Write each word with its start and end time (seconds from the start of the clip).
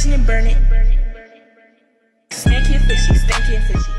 kitchen 0.00 0.14
and 0.14 0.26
burn 0.26 0.46
it. 0.46 0.56
Stanky 2.30 2.74
and 2.74 2.84
fishy, 2.86 3.14
stanky 3.14 3.56
and 3.56 3.64
fishy. 3.66 3.92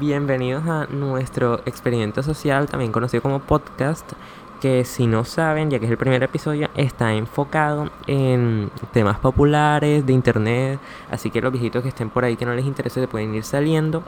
Bienvenidos 0.00 0.66
a 0.66 0.86
nuestro 0.86 1.60
experimento 1.64 2.22
social, 2.22 2.66
también 2.66 2.92
conocido 2.92 3.22
como 3.22 3.40
podcast, 3.40 4.12
que 4.60 4.84
si 4.84 5.06
no 5.06 5.24
saben, 5.24 5.70
ya 5.70 5.78
que 5.78 5.86
es 5.86 5.90
el 5.90 5.96
primer 5.96 6.22
episodio, 6.22 6.68
está 6.76 7.14
enfocado 7.14 7.90
en 8.06 8.70
temas 8.92 9.18
populares 9.18 10.04
de 10.04 10.12
internet, 10.12 10.78
así 11.10 11.30
que 11.30 11.40
los 11.40 11.52
viejitos 11.52 11.82
que 11.82 11.88
estén 11.88 12.10
por 12.10 12.24
ahí 12.24 12.36
que 12.36 12.44
no 12.44 12.54
les 12.54 12.66
interese 12.66 13.00
se 13.00 13.08
pueden 13.08 13.34
ir 13.34 13.44
saliendo. 13.44 14.02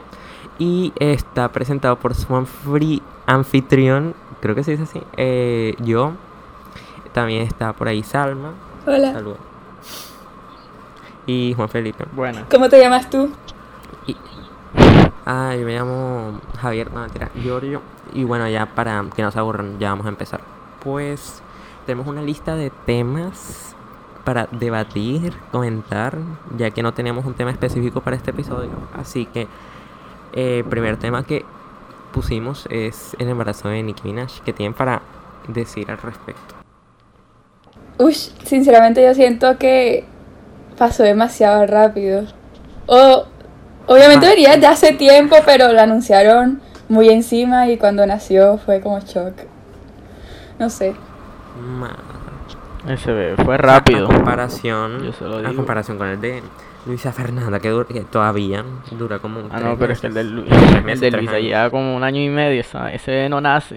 Y 0.58 0.92
está 0.98 1.50
presentado 1.52 1.96
por 1.98 2.14
su 2.14 2.26
anfri- 2.34 3.00
anfitrión, 3.26 4.14
creo 4.40 4.54
que 4.54 4.64
se 4.64 4.72
dice 4.72 4.82
así, 4.82 5.02
eh, 5.16 5.76
yo. 5.80 6.12
También 7.12 7.42
está 7.42 7.72
por 7.72 7.88
ahí 7.88 8.02
Salma. 8.02 8.52
Hola. 8.86 9.12
Saludos. 9.12 9.38
Y 11.28 11.52
Juan 11.54 11.68
Felipe. 11.68 12.06
Bueno, 12.12 12.40
¿Cómo 12.50 12.68
te 12.70 12.80
llamas 12.80 13.08
tú? 13.10 13.30
Y- 14.06 14.16
Ah, 15.26 15.54
yo 15.54 15.66
me 15.66 15.74
llamo 15.76 16.40
Javier, 16.58 16.90
no 16.90 17.00
mentira, 17.02 17.30
Giorgio. 17.40 17.82
Y 18.14 18.24
bueno, 18.24 18.48
ya 18.48 18.64
para 18.64 19.04
que 19.14 19.20
no 19.22 19.30
se 19.30 19.38
aburran, 19.38 19.78
ya 19.78 19.90
vamos 19.90 20.06
a 20.06 20.08
empezar. 20.08 20.40
Pues 20.82 21.42
tenemos 21.84 22.06
una 22.06 22.22
lista 22.22 22.56
de 22.56 22.70
temas 22.86 23.74
para 24.24 24.46
debatir, 24.52 25.34
comentar, 25.52 26.16
ya 26.56 26.70
que 26.70 26.82
no 26.82 26.94
tenemos 26.94 27.26
un 27.26 27.34
tema 27.34 27.50
específico 27.50 28.00
para 28.00 28.16
este 28.16 28.30
episodio. 28.30 28.70
Así 28.98 29.26
que, 29.26 29.46
eh, 30.32 30.64
primer 30.70 30.96
tema 30.96 31.24
que 31.24 31.44
pusimos 32.12 32.66
es 32.70 33.14
el 33.18 33.28
embarazo 33.28 33.68
de 33.68 33.82
Nicki 33.82 34.08
Minaj. 34.08 34.40
¿Qué 34.46 34.54
tienen 34.54 34.72
para 34.72 35.02
decir 35.46 35.90
al 35.90 35.98
respecto? 35.98 36.54
Uy, 37.98 38.14
sinceramente 38.14 39.04
yo 39.04 39.12
siento 39.14 39.58
que 39.58 40.06
pasó 40.78 41.02
demasiado 41.02 41.66
rápido. 41.66 42.24
O, 42.86 43.24
obviamente 43.86 44.26
Ah. 44.26 44.30
venía 44.30 44.56
de 44.56 44.66
hace 44.66 44.92
tiempo, 44.92 45.36
pero 45.44 45.72
lo 45.72 45.80
anunciaron 45.80 46.60
muy 46.88 47.08
encima 47.10 47.68
y 47.68 47.76
cuando 47.76 48.06
nació 48.06 48.58
fue 48.58 48.80
como 48.80 48.98
shock. 49.00 49.34
No 50.58 50.70
sé. 50.70 50.94
Ese 52.88 53.12
bebé 53.12 53.44
fue 53.44 53.58
rápido. 53.58 54.06
A 54.08 54.14
comparación, 54.14 55.04
Yo 55.04 55.12
se 55.12 55.24
lo 55.24 55.36
a 55.36 55.40
digo. 55.40 55.56
comparación 55.56 55.98
con 55.98 56.08
el 56.08 56.20
de 56.20 56.42
Luisa 56.86 57.12
Fernanda, 57.12 57.58
que, 57.60 57.68
dura- 57.68 57.86
que 57.88 58.00
todavía 58.00 58.64
dura 58.92 59.18
como 59.18 59.40
Ah, 59.50 59.56
tres 59.58 59.62
no, 59.64 59.76
pero 59.76 59.92
es 59.92 60.00
que 60.00 60.06
el 60.06 60.14
de. 60.14 60.24
Lu- 60.24 60.44
el 60.46 60.84
meses, 60.84 61.00
de 61.00 61.10
Luisa 61.10 61.38
lleva 61.38 61.68
como 61.70 61.94
un 61.94 62.02
año 62.04 62.20
y 62.20 62.28
medio, 62.30 62.62
¿sabes? 62.64 62.94
Ese 63.02 63.10
bebé 63.10 63.28
no 63.28 63.40
nace. 63.40 63.76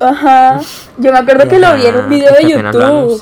Ajá. 0.00 0.60
Yo 0.96 1.12
me 1.12 1.18
acuerdo 1.18 1.48
que 1.48 1.58
lo 1.58 1.74
vi 1.74 1.86
en 1.86 1.96
un 1.96 2.08
video 2.08 2.32
de 2.34 2.48
YouTube. 2.48 3.18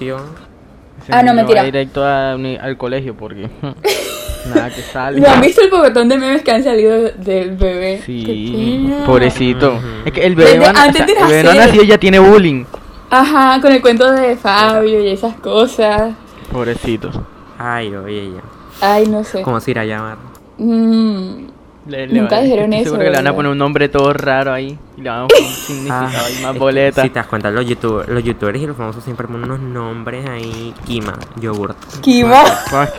Ah, 1.10 1.22
no, 1.22 1.34
mentira. 1.34 1.60
Va 1.60 1.64
directo 1.66 2.04
a 2.04 2.32
al 2.32 2.76
colegio 2.76 3.14
porque 3.16 3.48
nada 4.54 4.70
que 4.70 4.82
sale. 4.82 5.20
¿No 5.20 5.28
han 5.28 5.40
visto 5.40 5.62
el 5.62 5.70
pocotón 5.70 6.08
de 6.08 6.18
memes 6.18 6.42
que 6.42 6.50
han 6.52 6.62
salido 6.64 7.10
del 7.10 7.56
bebé? 7.56 8.02
Sí, 8.04 8.92
pobrecito. 9.04 9.74
Ujú. 9.74 9.86
Es 10.04 10.12
que 10.12 10.26
el 10.26 10.34
bebé, 10.34 10.58
Desde 10.58 10.66
a- 10.66 10.82
antes 10.82 11.06
de 11.06 11.12
el 11.12 11.26
bebé 11.28 11.42
no 11.76 11.82
y 11.82 11.86
ya 11.86 11.98
tiene 11.98 12.18
bullying. 12.18 12.64
Ajá, 13.10 13.60
con 13.60 13.72
el 13.72 13.80
cuento 13.80 14.10
de 14.10 14.36
Fabio 14.36 15.00
y 15.02 15.08
esas 15.08 15.36
cosas. 15.36 16.12
Pobrecito. 16.50 17.10
Ay, 17.58 17.94
oye, 17.94 18.32
ya. 18.34 18.86
Ay, 18.94 19.06
no 19.06 19.24
sé. 19.24 19.42
¿Cómo 19.42 19.60
se 19.60 19.70
irá 19.70 19.82
a 19.82 19.84
llamar? 19.84 20.18
Mm, 20.58 21.46
Le- 21.86 22.08
Nunca 22.08 22.36
le- 22.36 22.42
dijeron 22.44 22.72
eso, 22.72 22.84
Seguro 22.84 23.02
que 23.04 23.10
le 23.10 23.16
van 23.16 23.26
a 23.28 23.34
poner 23.34 23.52
un 23.52 23.58
nombre 23.58 23.88
todo 23.88 24.12
raro 24.12 24.52
ahí. 24.52 24.76
Y 24.96 25.02
le 25.02 25.10
van 25.10 25.22
a 25.22 25.26
poner 25.28 25.44
un 25.44 25.52
significado 25.54 26.06
Ah, 26.08 26.28
y 26.28 26.32
es 26.32 26.42
más 26.42 26.58
boleta. 26.58 27.02
Si 27.02 27.10
te 27.10 27.18
das 27.20 27.26
cuenta, 27.28 27.50
los, 27.50 27.64
youtubers, 27.66 28.08
los 28.08 28.24
youtubers 28.24 28.60
y 28.60 28.66
los 28.66 28.76
famosos 28.76 29.04
siempre 29.04 29.26
ponen 29.28 29.44
unos 29.44 29.60
nombres 29.60 30.28
ahí. 30.28 30.74
Kima, 30.84 31.14
yogurt. 31.36 31.76
Que 32.02 32.26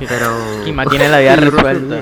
Pero. 0.08 0.32
Kima 0.64 0.86
tiene 0.86 1.10
la 1.10 1.20
vida 1.20 1.36
resuelta. 1.36 2.02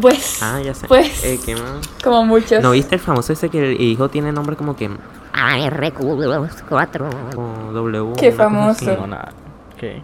Pues, 0.00 0.42
Ah, 0.42 0.60
ya 0.64 0.74
sé. 0.74 0.88
Pues- 0.88 1.22
Eh, 1.24 1.38
¿qué 1.44 1.54
más? 1.54 1.86
como 2.02 2.24
muchos. 2.24 2.62
¿No 2.62 2.72
viste 2.72 2.96
el 2.96 3.00
famoso 3.00 3.32
ese 3.32 3.48
que 3.48 3.72
el 3.72 3.80
hijo 3.80 4.08
tiene 4.08 4.32
nombre 4.32 4.56
como 4.56 4.74
que. 4.74 4.90
ARQ4. 5.34 7.34
Como 7.34 7.72
W? 7.72 8.12
Qué 8.18 8.32
famoso. 8.32 8.96
No, 8.96 9.06
nada. 9.06 9.32
¿Qué? 9.78 10.02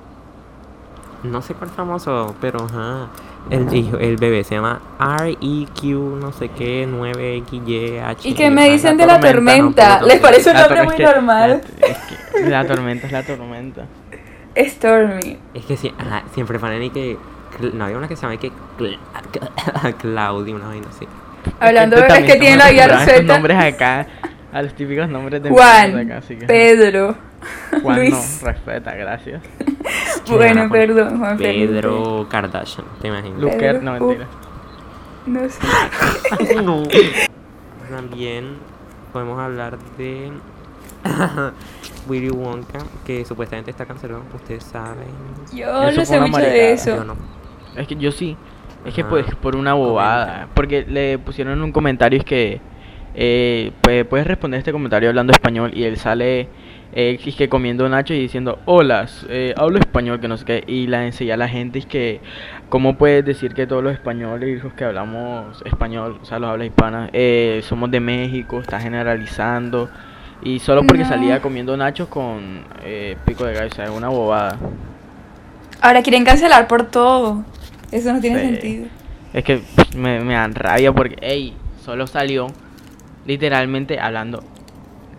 No 1.23 1.43
sé 1.43 1.55
cuál 1.55 1.71
famoso, 1.71 2.35
pero 2.41 2.65
ajá. 2.65 3.09
El, 3.51 3.73
hijo, 3.75 3.97
el 3.97 4.17
bebé 4.19 4.45
se 4.45 4.57
llama 4.57 4.81
REQ, 4.99 5.83
no 5.85 6.33
sé 6.33 6.51
qué, 6.51 6.87
9XYH. 6.87 8.17
¿Y 8.25 8.35
qué 8.35 8.51
me 8.51 8.69
dicen 8.71 8.97
de 8.99 9.07
la 9.07 9.19
tormenta? 9.21 10.01
no, 10.01 10.07
¿Les 10.07 10.19
parece 10.21 10.51
un 10.51 10.57
La 10.57 10.61
nombre 10.63 10.83
muy 10.83 10.93
es 10.93 10.97
que- 10.97 11.03
normal? 11.05 11.61
es 11.81 11.97
que 12.43 12.49
la 12.51 12.67
tormenta 12.67 13.07
es 13.07 13.13
la 13.13 13.23
tormenta. 13.23 13.87
Stormy. 14.57 15.39
Es 15.55 15.65
que 15.65 15.77
sí, 15.77 15.93
ajá, 15.99 16.25
siempre 16.35 16.59
ponen 16.59 16.83
y 16.83 16.91
que. 16.91 17.17
No 17.73 17.85
había 17.87 17.97
una 17.97 18.09
que 18.09 18.17
se 18.17 18.23
llama 18.23 18.37
que. 18.37 18.51
cl- 18.79 18.99
Claudia, 19.99 20.55
una 20.55 20.67
vaina 20.69 20.87
así. 20.95 21.07
Hablando 21.61 21.97
de 21.97 22.03
bebés 22.03 22.25
que 22.25 22.37
tienen 22.39 22.59
la 22.59 22.71
vida 22.71 22.87
resuelta. 22.89 23.33
nombres 23.33 23.57
acá, 23.59 24.07
a 24.53 24.63
los 24.63 24.75
típicos 24.75 25.09
nombres 25.09 25.43
de 25.43 25.49
Juan, 25.51 25.97
acá, 25.97 26.19
así 26.19 26.37
que- 26.37 26.47
Pedro, 26.47 27.17
Juan 27.83 27.99
Luis. 27.99 28.41
no, 28.43 28.49
respeta, 28.49 28.95
gracias. 28.95 29.43
Bueno, 30.29 30.69
perdón, 30.71 31.19
Juan 31.19 31.39
Felipe. 31.39 31.73
Pedro 31.73 32.27
Kardashian, 32.29 32.87
te 33.01 33.09
imaginas. 33.09 33.41
Luker, 33.41 33.83
no 33.83 33.93
mentira. 33.93 34.27
No 35.25 35.49
sé. 35.49 36.55
no. 36.63 36.83
También 37.89 38.57
podemos 39.13 39.39
hablar 39.41 39.79
de 39.97 40.31
Willy 42.09 42.31
Wonka, 42.31 42.81
que 43.07 43.25
supuestamente 43.25 43.71
está 43.71 43.87
cancelado. 43.87 44.23
Ustedes 44.35 44.65
saben. 44.65 45.07
Yo 45.55 45.85
Eso 45.85 46.01
no 46.01 46.05
sé 46.05 46.21
mucho 46.21 46.41
de 46.41 46.73
eso. 46.73 46.97
Yo 46.97 47.05
no. 47.05 47.17
Es 47.77 47.87
que 47.87 47.97
yo 47.97 48.13
sí. 48.13 48.37
Es 48.85 48.93
que 48.93 49.03
Ajá. 49.03 49.11
pues 49.11 49.35
por 49.37 49.57
una 49.57 49.73
bobada. 49.73 50.27
Comenta. 50.27 50.55
Porque 50.55 50.85
le 50.87 51.19
pusieron 51.19 51.55
en 51.55 51.63
un 51.63 51.73
comentario 51.73 52.19
es 52.19 52.25
que 52.25 52.61
eh, 53.15 53.73
pues, 53.81 54.05
puedes 54.07 54.27
responder 54.27 54.59
este 54.59 54.73
comentario 54.73 55.09
hablando 55.09 55.33
español 55.33 55.73
y 55.75 55.85
él 55.85 55.97
sale 55.97 56.49
eh, 56.93 57.19
es 57.25 57.35
que 57.37 57.49
comiendo 57.49 57.89
nacho 57.89 58.15
y 58.15 58.19
diciendo 58.21 58.59
hola, 58.65 59.07
eh, 59.29 59.55
hablo 59.57 59.79
español 59.79 60.21
que 60.21 60.29
no 60.29 60.37
sé 60.37 60.45
qué 60.45 60.65
y 60.67 60.87
la 60.87 61.05
enseña 61.07 61.35
a 61.35 61.37
la 61.37 61.49
gente 61.49 61.79
es 61.79 61.87
que 61.87 62.21
cómo 62.69 62.97
puedes 62.97 63.25
decir 63.25 63.55
que 63.55 63.67
todos 63.67 63.83
los 63.83 63.93
españoles 63.93 64.63
los 64.65 64.73
que 64.73 64.85
hablamos 64.85 65.63
español, 65.67 66.19
o 66.23 66.25
sea 66.25 66.39
los 66.39 66.51
habla 66.51 66.65
hispanas, 66.65 67.11
eh, 67.13 67.61
somos 67.65 67.91
de 67.91 68.01
México, 68.01 68.61
está 68.61 68.81
generalizando 68.81 69.89
y 70.43 70.61
solo 70.61 70.83
porque 70.87 71.03
No. 71.03 71.09
salía 71.09 71.41
comiendo 71.43 71.77
nachos 71.77 72.09
con 72.09 72.65
eh, 72.85 73.17
pico 73.25 73.45
de 73.45 73.55
gallo, 73.55 73.69
o 73.73 73.75
sea, 73.75 73.85
es 73.87 73.91
una 73.91 74.09
bobada. 74.09 74.57
Ahora 75.81 76.03
quieren 76.03 76.25
cancelar 76.25 76.67
por 76.69 76.85
todo. 76.85 77.45
Eso 77.91 78.13
no 78.13 78.21
tiene 78.21 78.41
Sí. 78.41 78.47
sentido. 78.47 78.87
Es 79.33 79.45
que 79.45 79.61
me, 79.97 80.21
me 80.21 80.35
dan 80.35 80.55
rabia 80.55 80.93
porque, 80.93 81.17
ey, 81.21 81.55
solo 81.85 82.07
salió 82.07 82.47
literalmente 83.27 83.99
hablando 84.01 84.43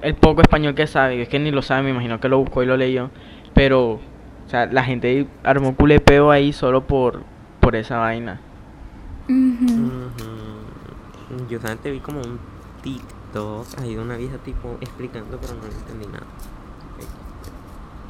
el 0.02 0.16
poco 0.16 0.42
español 0.42 0.76
que 0.76 0.88
sabe, 0.88 1.22
es 1.22 1.30
que 1.30 1.40
ni 1.40 1.52
lo 1.52 1.62
sabe, 1.62 1.84
me 1.84 1.90
imagino 1.92 2.20
que 2.20 2.30
lo 2.30 2.38
buscó 2.40 2.64
y 2.64 2.66
lo 2.66 2.78
leyó, 2.78 3.10
pero, 3.54 3.92
o 3.94 4.00
sea, 4.48 4.66
la 4.68 4.84
gente 4.84 5.28
armó 5.44 5.76
culepeo 5.76 6.32
ahí 6.32 6.54
solo 6.54 6.86
por, 6.88 7.24
por 7.60 7.76
esa 7.76 7.98
vaina. 7.98 8.40
Ujú. 9.28 10.10
Yo 11.50 11.60
solamente 11.60 11.92
vi 11.92 12.00
como 12.00 12.20
un 12.22 12.40
TikTok 12.84 13.68
ahí 13.82 13.94
de 13.96 14.02
una 14.02 14.18
vieja 14.18 14.38
tipo 14.38 14.78
explicando, 14.82 15.38
pero 15.40 15.54
no 15.54 15.66
entendí 15.66 16.08
nada. 16.08 16.26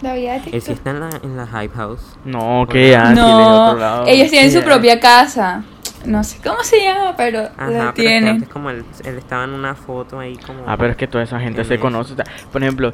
La 0.02 0.14
vida 0.14 0.40
de 0.40 0.52
Él 0.52 0.62
sí 0.62 0.72
está 0.72 0.92
en 0.92 1.00
la, 1.02 1.10
en 1.24 1.36
la 1.36 1.46
Hype 1.46 1.76
House. 1.76 2.16
No, 2.24 2.66
que 2.70 2.92
ya, 2.92 3.12
No, 3.12 3.68
otro 3.72 3.80
lado. 3.80 4.04
ellos 4.08 4.30
tienen 4.30 4.50
su 4.52 4.62
propia 4.62 4.98
casa. 5.00 5.64
No 6.06 6.24
sé 6.24 6.40
cómo 6.42 6.64
se 6.64 6.82
llama, 6.84 7.14
pero 7.18 7.50
Ajá, 7.58 7.68
la 7.68 7.68
pero 7.68 7.90
es 7.90 7.94
que 7.94 8.02
tienen. 8.02 8.30
antes 8.36 8.50
como 8.50 8.70
él, 8.70 8.86
él 9.04 9.18
estaba 9.18 9.44
en 9.44 9.52
una 9.52 9.76
foto 9.76 10.20
ahí 10.20 10.38
como... 10.38 10.64
Ah, 10.66 10.78
pero 10.78 10.92
es 10.92 10.98
que 10.98 11.08
toda 11.08 11.24
esa 11.24 11.40
gente 11.40 11.62
en 11.62 11.68
se 11.68 11.76
eso. 11.76 11.82
conoce. 11.82 12.14
o 12.14 12.16
sea, 12.16 12.26
por 12.52 12.64
ejemplo, 12.64 12.92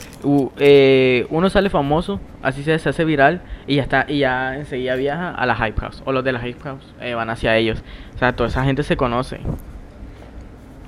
eh, 0.57 1.27
uno 1.29 1.49
sale 1.49 1.69
famoso, 1.69 2.19
así 2.41 2.63
se, 2.63 2.77
se 2.79 2.89
hace 2.89 3.05
viral 3.05 3.41
y 3.67 3.75
ya 3.75 3.83
está, 3.83 4.05
y 4.07 4.19
ya 4.19 4.55
enseguida 4.55 4.95
viaja 4.95 5.29
a 5.31 5.45
la 5.45 5.55
Hype 5.55 5.79
House. 5.81 6.01
O 6.05 6.11
los 6.11 6.23
de 6.23 6.31
la 6.31 6.39
Hype 6.39 6.59
House 6.61 6.93
eh, 6.99 7.13
van 7.13 7.29
hacia 7.29 7.55
ellos. 7.57 7.83
O 8.15 8.17
sea, 8.17 8.35
toda 8.35 8.49
esa 8.49 8.63
gente 8.63 8.81
se 8.83 8.97
conoce. 8.97 9.39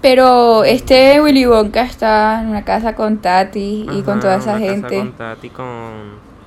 Pero 0.02 0.64
este 0.64 1.22
Willy 1.22 1.46
Wonka 1.48 1.82
está 1.84 2.42
en 2.42 2.48
una 2.50 2.64
casa 2.64 2.96
con 2.96 3.18
Tati 3.20 3.88
y 3.92 4.02
con 4.04 4.20
toda 4.20 4.38
esa 4.38 4.56
una 4.56 4.60
casa 4.60 4.72
gente. 4.74 4.98
con 5.00 5.14
Tati 5.14 5.50
con... 5.50 5.66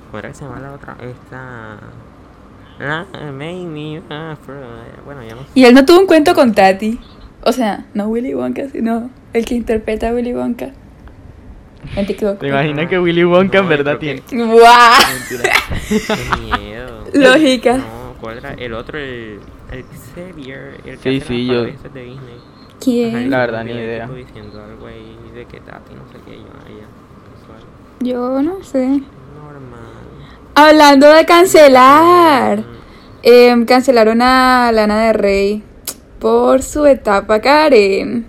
¿Cómo 0.07 0.19
era 0.19 0.29
que 0.29 0.35
se 0.35 0.43
llama 0.45 0.59
la 0.59 0.73
otra? 0.73 0.95
Esta... 1.01 1.77
Bueno, 5.05 5.23
ya 5.23 5.35
no 5.35 5.41
sé. 5.41 5.47
Y 5.55 5.65
él 5.65 5.73
no 5.73 5.85
tuvo 5.85 5.99
un 5.99 6.07
cuento 6.07 6.33
con 6.33 6.53
Tati. 6.53 6.99
O 7.43 7.51
sea, 7.51 7.85
no 7.93 8.07
Willy 8.07 8.33
Wonka, 8.33 8.69
sino 8.69 9.09
el 9.33 9.45
que 9.45 9.55
interpreta 9.55 10.09
a 10.09 10.13
Willy 10.13 10.33
Wonka. 10.33 10.71
En 11.95 12.05
TikTok. 12.05 12.39
¿Te 12.39 12.47
imaginas 12.47 12.87
que 12.87 12.99
Willy 12.99 13.23
Wonka 13.23 13.57
en 13.59 13.67
verdad 13.69 13.97
tiene? 13.97 14.21
que-. 14.21 14.35
Qué 15.89 16.39
miedo. 16.41 17.05
Lógica. 17.13 17.77
No, 17.77 18.13
¿cuál 18.21 18.37
era? 18.37 18.53
El 18.53 18.73
otro, 18.73 18.97
el, 18.99 19.39
el 19.71 19.83
Xavier, 20.15 20.75
el 20.85 20.97
que 20.99 21.09
Sí, 21.11 21.17
hace 21.17 21.27
sí, 21.27 21.45
las 21.45 21.55
yo- 21.55 21.63
de 21.63 22.03
Disney. 22.03 22.35
¿Quién? 22.79 23.29
La 23.29 23.37
verdad, 23.39 23.63
ni 23.63 23.71
idea. 23.71 24.05
tipo 24.05 24.15
diciendo 24.15 24.63
algo 24.63 24.87
ahí 24.87 25.17
de 25.35 25.45
que 25.45 25.59
Tati, 25.59 25.93
no 25.95 26.07
sé 26.11 26.17
qué, 26.25 26.37
yo, 26.37 26.45
ah, 26.53 26.67
ya, 26.69 26.87
casual. 27.41 27.61
Yo 27.99 28.41
no 28.41 28.63
sé. 28.63 29.01
Hablando 30.55 31.11
de 31.11 31.25
cancelar. 31.25 32.63
Em, 33.23 33.65
cancelaron 33.65 34.21
a 34.21 34.71
Lana 34.73 35.05
de 35.05 35.13
Rey 35.13 35.63
por 36.19 36.61
su 36.61 36.85
etapa 36.85 37.39
Karen. 37.39 38.25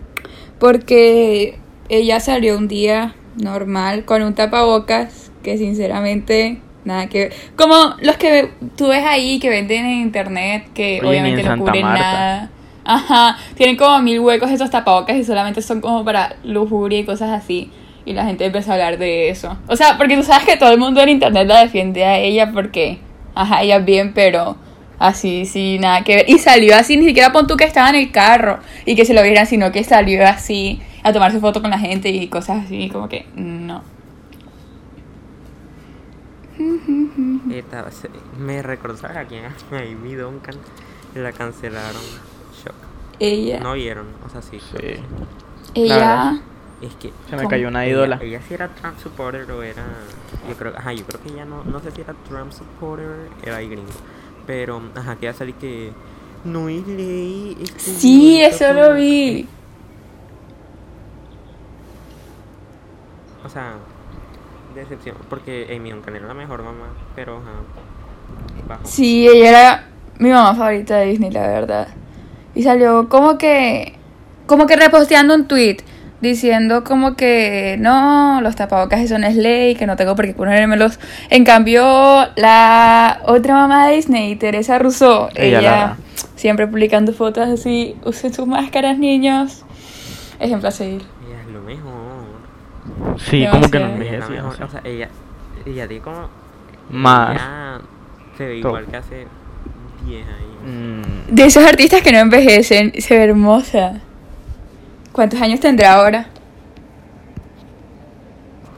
Porque 0.58 1.58
ella 1.88 2.20
salió 2.20 2.56
un 2.56 2.68
día 2.68 3.14
normal 3.36 4.04
con 4.04 4.22
un 4.22 4.34
tapabocas 4.34 5.32
que 5.42 5.58
sinceramente 5.58 6.60
nada 6.84 7.08
que 7.08 7.18
ver. 7.18 7.32
Como 7.56 7.74
los 8.00 8.16
que 8.16 8.50
tú 8.76 8.88
ves 8.88 9.04
ahí 9.04 9.38
que 9.40 9.48
venden 9.48 9.86
en 9.86 10.00
internet 10.02 10.68
que 10.74 11.00
Oye, 11.00 11.08
obviamente 11.08 11.40
en 11.40 11.48
no 11.48 11.58
cubren 11.58 11.82
Marta. 11.82 12.00
nada. 12.00 12.50
Ajá, 12.84 13.36
tienen 13.56 13.76
como 13.76 14.00
mil 14.00 14.20
huecos 14.20 14.50
esos 14.50 14.70
tapabocas 14.70 15.16
y 15.16 15.24
solamente 15.24 15.62
son 15.62 15.80
como 15.80 16.04
para 16.04 16.36
lujuria 16.44 16.98
y 17.00 17.04
cosas 17.04 17.30
así. 17.30 17.70
Y 18.04 18.12
la 18.14 18.24
gente 18.24 18.44
empezó 18.46 18.70
a 18.70 18.74
hablar 18.74 18.98
de 18.98 19.28
eso. 19.28 19.56
O 19.68 19.76
sea, 19.76 19.96
porque 19.96 20.16
tú 20.16 20.22
sabes 20.24 20.44
que 20.44 20.56
todo 20.56 20.72
el 20.72 20.78
mundo 20.78 21.00
en 21.00 21.08
internet 21.10 21.46
la 21.46 21.60
defiende 21.60 22.04
a 22.04 22.18
ella 22.18 22.50
porque, 22.52 22.98
ajá, 23.34 23.62
ella 23.62 23.76
es 23.76 23.84
bien, 23.84 24.12
pero 24.12 24.56
así, 24.98 25.46
sí, 25.46 25.78
nada 25.78 26.02
que 26.02 26.16
ver. 26.16 26.24
Y 26.28 26.38
salió 26.38 26.74
así, 26.76 26.96
ni 26.96 27.04
siquiera 27.04 27.32
pon 27.32 27.46
tú 27.46 27.56
que 27.56 27.64
estaba 27.64 27.90
en 27.90 27.96
el 27.96 28.10
carro 28.10 28.58
y 28.86 28.96
que 28.96 29.04
se 29.04 29.14
lo 29.14 29.22
vieran, 29.22 29.46
sino 29.46 29.70
que 29.70 29.84
salió 29.84 30.26
así 30.26 30.80
a 31.04 31.12
tomarse 31.12 31.38
foto 31.40 31.60
con 31.60 31.70
la 31.70 31.78
gente 31.78 32.08
y 32.08 32.26
cosas 32.28 32.64
así, 32.64 32.88
como 32.90 33.08
que 33.08 33.26
no. 33.36 33.82
Esta- 37.52 37.86
me 38.38 38.62
recordó 38.62 38.96
¿sabes 38.96 39.16
a 39.16 39.24
quién? 39.24 39.44
A 39.44 39.52
Amy 39.78 40.14
Duncan. 40.14 40.54
La 41.14 41.32
cancelaron. 41.32 42.00
Shock. 42.62 42.74
Ella, 43.18 43.60
No 43.60 43.74
vieron, 43.74 44.06
o 44.26 44.28
sea, 44.30 44.42
sí. 44.42 44.58
Sí. 44.60 44.94
ella. 45.74 46.40
Es 46.82 46.94
que 46.96 47.12
Se 47.30 47.36
me 47.36 47.46
cayó 47.46 47.68
una 47.68 47.84
ella, 47.84 47.92
ídola. 47.94 48.18
ella 48.20 48.40
sí 48.46 48.54
era 48.54 48.68
Trump 48.68 48.98
supporter 48.98 49.50
o 49.52 49.62
era. 49.62 49.84
Yo 50.48 50.56
creo, 50.56 50.76
ajá, 50.76 50.92
yo 50.92 51.04
creo 51.04 51.22
que 51.22 51.28
ella 51.28 51.44
no, 51.44 51.62
no 51.62 51.80
sé 51.80 51.92
si 51.92 52.00
era 52.00 52.12
Trump 52.28 52.50
supporter, 52.52 53.06
era 53.44 53.56
ahí 53.56 53.68
gringo. 53.68 53.92
Pero, 54.46 54.82
ajá, 54.96 55.14
que 55.16 55.26
ya 55.26 55.32
salí 55.32 55.52
que. 55.52 55.92
No 56.44 56.68
es 56.68 56.84
ley. 56.88 57.56
es 57.62 57.70
que 57.70 57.78
sí, 57.78 58.42
eso 58.42 58.72
lo 58.72 58.94
vi. 58.94 59.46
O 63.44 63.48
sea, 63.48 63.74
decepción. 64.74 65.16
Porque 65.28 65.72
Amy 65.76 65.90
Duncan 65.90 66.16
era 66.16 66.26
la 66.26 66.34
mejor 66.34 66.62
mamá, 66.62 66.88
pero 67.14 67.36
ajá. 67.36 67.52
Bajo. 68.68 68.82
Sí, 68.84 69.28
ella 69.28 69.48
era 69.48 69.88
mi 70.18 70.30
mamá 70.30 70.54
favorita 70.54 70.96
de 70.96 71.06
Disney, 71.06 71.30
la 71.30 71.46
verdad. 71.46 71.88
Y 72.54 72.62
salió 72.62 73.08
como 73.08 73.38
que, 73.38 73.94
como 74.46 74.66
que 74.66 74.76
reposteando 74.76 75.34
un 75.34 75.46
tweet 75.46 75.78
diciendo 76.22 76.84
como 76.84 77.16
que 77.16 77.76
no, 77.78 78.40
los 78.40 78.56
tapabocas 78.56 79.00
eso 79.00 79.18
no 79.18 79.26
es 79.26 79.36
ley, 79.36 79.74
que 79.74 79.86
no 79.86 79.96
tengo 79.96 80.14
por 80.16 80.24
qué 80.24 80.32
ponérmelos. 80.32 80.98
En 81.28 81.44
cambio, 81.44 81.82
la 82.36 83.20
otra 83.26 83.54
mamá 83.54 83.88
de 83.88 83.96
Disney, 83.96 84.36
Teresa 84.36 84.78
Rousseau, 84.78 85.28
Ella, 85.34 85.96
siempre 86.36 86.66
publicando 86.66 87.12
fotos 87.12 87.48
así, 87.48 87.96
usen 88.04 88.32
sus 88.32 88.46
máscaras, 88.46 88.96
niños. 88.98 89.64
Ejemplo 90.38 90.68
a 90.68 90.72
seguir. 90.72 91.02
Ella 91.28 91.40
es 91.46 91.52
lo 91.52 91.60
mejor. 91.60 93.18
Sí, 93.18 93.46
como 93.50 93.68
que 93.70 93.78
no 93.78 93.86
envejece. 93.86 94.30
mejor. 94.30 94.62
o 94.62 94.70
sea. 94.70 94.80
Ella. 94.84 95.08
Ella 95.66 95.86
tiene 95.88 96.02
como. 96.02 96.28
Más. 96.90 97.30
Ella 97.32 97.80
se 98.38 98.46
ve 98.46 98.60
Top. 98.62 98.68
igual 98.70 98.86
que 98.86 98.96
hace 98.96 99.26
10 100.06 100.26
años. 100.26 100.48
Mm, 100.64 101.34
De 101.34 101.44
esos 101.44 101.64
artistas 101.64 102.02
que 102.02 102.12
no 102.12 102.18
envejecen, 102.18 102.92
se 103.00 103.16
ve 103.16 103.24
hermosa. 103.24 104.00
¿Cuántos 105.12 105.40
años 105.40 105.60
tendrá 105.60 105.94
ahora? 105.94 106.26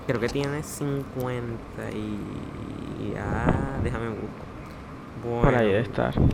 Creo 0.07 0.21
que 0.21 0.29
tiene 0.29 0.63
50 0.63 1.45
y... 1.95 3.15
Ah, 3.17 3.79
déjame 3.83 4.09
buscar. 4.09 4.29
Bueno, 5.25 5.41
por 5.43 5.55
ahí 5.55 5.67
debe 5.69 5.81
estar. 5.81 6.13
mm, 6.19 6.27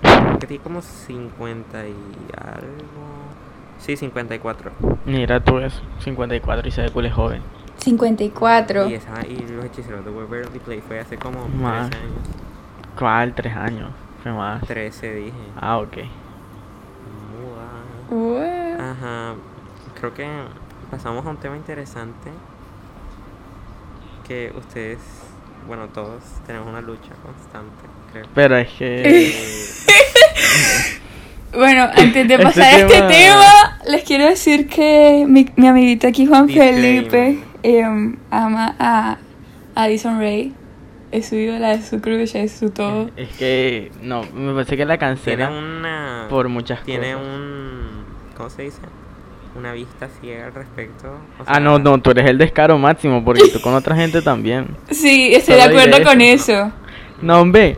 creo 0.00 0.38
que 0.38 0.46
tiene 0.46 0.62
como 0.62 0.80
50 0.80 1.86
y 1.88 1.94
algo. 2.36 3.08
Sí, 3.78 3.96
54. 3.96 4.70
Mira 5.04 5.40
tú 5.40 5.58
eso, 5.58 5.80
54 6.00 6.68
y 6.68 6.70
se 6.70 6.82
ve 6.82 6.90
cool 6.90 7.06
es 7.06 7.12
joven. 7.12 7.42
54. 7.78 8.88
Y, 8.88 8.94
esa, 8.94 9.26
y 9.26 9.46
los 9.48 9.64
hechiceros 9.66 10.04
de 10.04 10.10
Waverly 10.10 10.58
Play 10.60 10.80
fue 10.80 11.00
hace 11.00 11.16
como 11.16 11.46
Más. 11.48 11.90
13 11.90 12.04
años. 12.04 12.18
¿Cuál? 12.98 13.34
Tres 13.34 13.56
años. 13.56 13.90
Fue 14.22 14.32
más. 14.32 14.62
13 14.66 15.14
dije. 15.14 15.32
Ah, 15.60 15.78
ok. 15.78 15.98
Wow. 18.10 18.42
Ajá, 18.78 19.34
creo 19.98 20.14
que 20.14 20.26
pasamos 20.90 21.24
a 21.26 21.30
un 21.30 21.36
tema 21.36 21.56
interesante 21.56 22.30
que 24.26 24.52
ustedes, 24.56 24.98
bueno, 25.66 25.88
todos 25.88 26.22
tenemos 26.46 26.68
una 26.68 26.80
lucha 26.80 27.10
constante, 27.22 27.84
creo. 28.12 28.26
Pero 28.34 28.56
es 28.56 28.68
que. 28.70 29.38
Bueno, 31.50 31.84
antes 31.84 32.28
de 32.28 32.34
Este 32.34 32.38
pasar 32.44 32.64
a 32.64 32.78
este 32.78 32.94
tema- 32.94 33.08
tema, 33.08 33.78
les 33.86 34.04
quiero 34.04 34.26
decir 34.26 34.68
que 34.68 35.24
mi, 35.26 35.48
mi 35.56 35.66
amiguito 35.66 36.06
aquí, 36.06 36.26
Juan 36.26 36.46
Disclaimer. 36.46 37.10
Felipe, 37.10 37.38
em, 37.62 38.16
ama 38.30 38.76
a 38.78 39.16
Addison 39.74 40.18
Ray. 40.20 40.52
Es 41.10 41.30
su 41.30 41.36
ídola, 41.36 41.72
es 41.72 41.86
su 41.88 42.02
crush, 42.02 42.36
es 42.36 42.52
su 42.52 42.68
todo. 42.68 43.08
es 43.16 43.30
que. 43.38 43.90
No, 44.02 44.24
me 44.34 44.52
parece 44.52 44.76
que 44.76 44.84
la 44.84 44.98
Tiene 44.98 45.14
cancelan 45.14 45.52
una... 45.54 46.26
por 46.28 46.50
muchas 46.50 46.84
Tiene 46.84 47.14
cosas. 47.14 47.26
un... 47.26 47.47
¿Cómo 48.38 48.48
se 48.48 48.62
dice? 48.62 48.80
Una 49.54 49.72
vista 49.72 50.08
ciega 50.20 50.46
al 50.46 50.54
respecto. 50.54 51.08
o 51.10 51.42
Ah, 51.46 51.60
no, 51.60 51.78
no, 51.78 51.98
tú 52.00 52.10
eres 52.12 52.26
el 52.30 52.38
descaro 52.38 52.78
máximo 52.78 53.22
porque 53.24 53.48
tú 53.52 53.60
con 53.60 53.74
otra 53.74 53.94
gente 53.96 54.22
también. 54.22 54.74
Sí, 54.90 55.34
estoy 55.34 55.56
de 55.56 55.62
Solo 55.62 55.80
acuerdo 55.80 56.02
con 56.04 56.20
eso. 56.22 56.52
eso. 56.52 56.72
No, 57.20 57.40
hombre. 57.40 57.76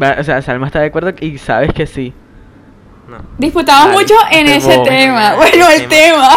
Va- 0.00 0.16
O 0.18 0.24
sea, 0.24 0.40
Salma 0.40 0.68
está 0.68 0.80
de 0.80 0.86
acuerdo 0.86 1.12
y 1.20 1.36
sabes 1.36 1.72
que 1.74 1.86
sí. 1.86 2.14
No. 3.08 3.18
Disputamos 3.36 3.92
mucho 4.00 4.14
en 4.30 4.46
te 4.46 4.56
ese 4.56 4.78
tema. 4.84 5.34
Bueno, 5.34 5.68
el 5.68 5.88
tema. 5.88 6.30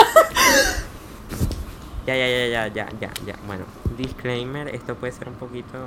Ya, 2.07 2.15
ya, 2.15 2.27
ya, 2.27 2.47
ya, 2.47 2.67
ya, 2.67 2.87
ya, 2.99 3.09
ya. 3.25 3.35
Bueno, 3.47 3.63
disclaimer, 3.97 4.67
esto 4.75 4.95
puede 4.95 5.13
ser 5.13 5.27
un 5.29 5.35
poquito... 5.35 5.77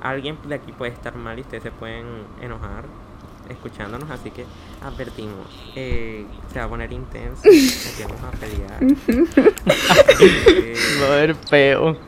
Alguien 0.00 0.38
de 0.46 0.54
aquí 0.54 0.72
puede 0.72 0.92
estar 0.92 1.14
mal 1.16 1.36
y 1.38 1.40
ustedes 1.42 1.64
se 1.64 1.70
pueden 1.72 2.06
enojar 2.40 2.84
escuchándonos, 3.48 4.10
así 4.10 4.30
que 4.30 4.44
advertimos. 4.84 5.46
eh, 5.74 6.24
se 6.52 6.58
va 6.58 6.64
a 6.66 6.68
poner 6.68 6.92
intenso, 6.92 7.42
aquí 7.44 8.02
vamos 8.02 8.22
a 8.22 8.30
pelear. 8.32 8.82
Eh, 10.20 10.74
Va 11.02 11.06
a 11.06 11.16
ver 11.16 11.34
feo. 11.34 11.96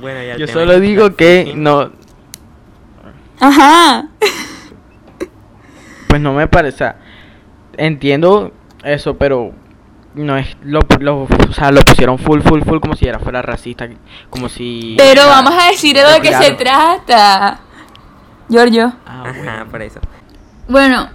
bueno, 0.00 0.22
ya 0.22 0.36
Yo 0.36 0.46
solo 0.46 0.72
es 0.74 0.80
digo 0.80 1.14
que 1.16 1.52
no. 1.56 1.90
Ajá. 3.40 4.08
Pues 6.08 6.20
no 6.20 6.32
me 6.32 6.46
parece. 6.48 6.74
o 6.74 6.78
sea, 6.78 6.96
entiendo 7.76 8.52
eso, 8.82 9.16
pero 9.16 9.52
no 10.14 10.36
es 10.38 10.56
lo, 10.62 10.80
lo, 11.00 11.24
o 11.24 11.28
sea, 11.52 11.70
lo 11.70 11.82
pusieron 11.82 12.18
full, 12.18 12.40
full, 12.40 12.62
full 12.62 12.80
como 12.80 12.94
si 12.96 13.06
era 13.06 13.18
fuera 13.18 13.42
racista, 13.42 13.86
como 14.30 14.48
si. 14.48 14.94
Pero 14.96 15.26
vamos 15.26 15.52
a 15.54 15.66
decir 15.70 15.94
de 15.94 16.02
lo 16.02 16.20
que 16.22 16.32
se 16.32 16.52
trata. 16.52 17.60
Giorgio. 18.48 18.92
Ah, 19.06 19.24
Ajá, 19.26 19.32
bueno. 19.42 19.66
por 19.70 19.82
eso. 19.82 20.00
Bueno. 20.68 21.08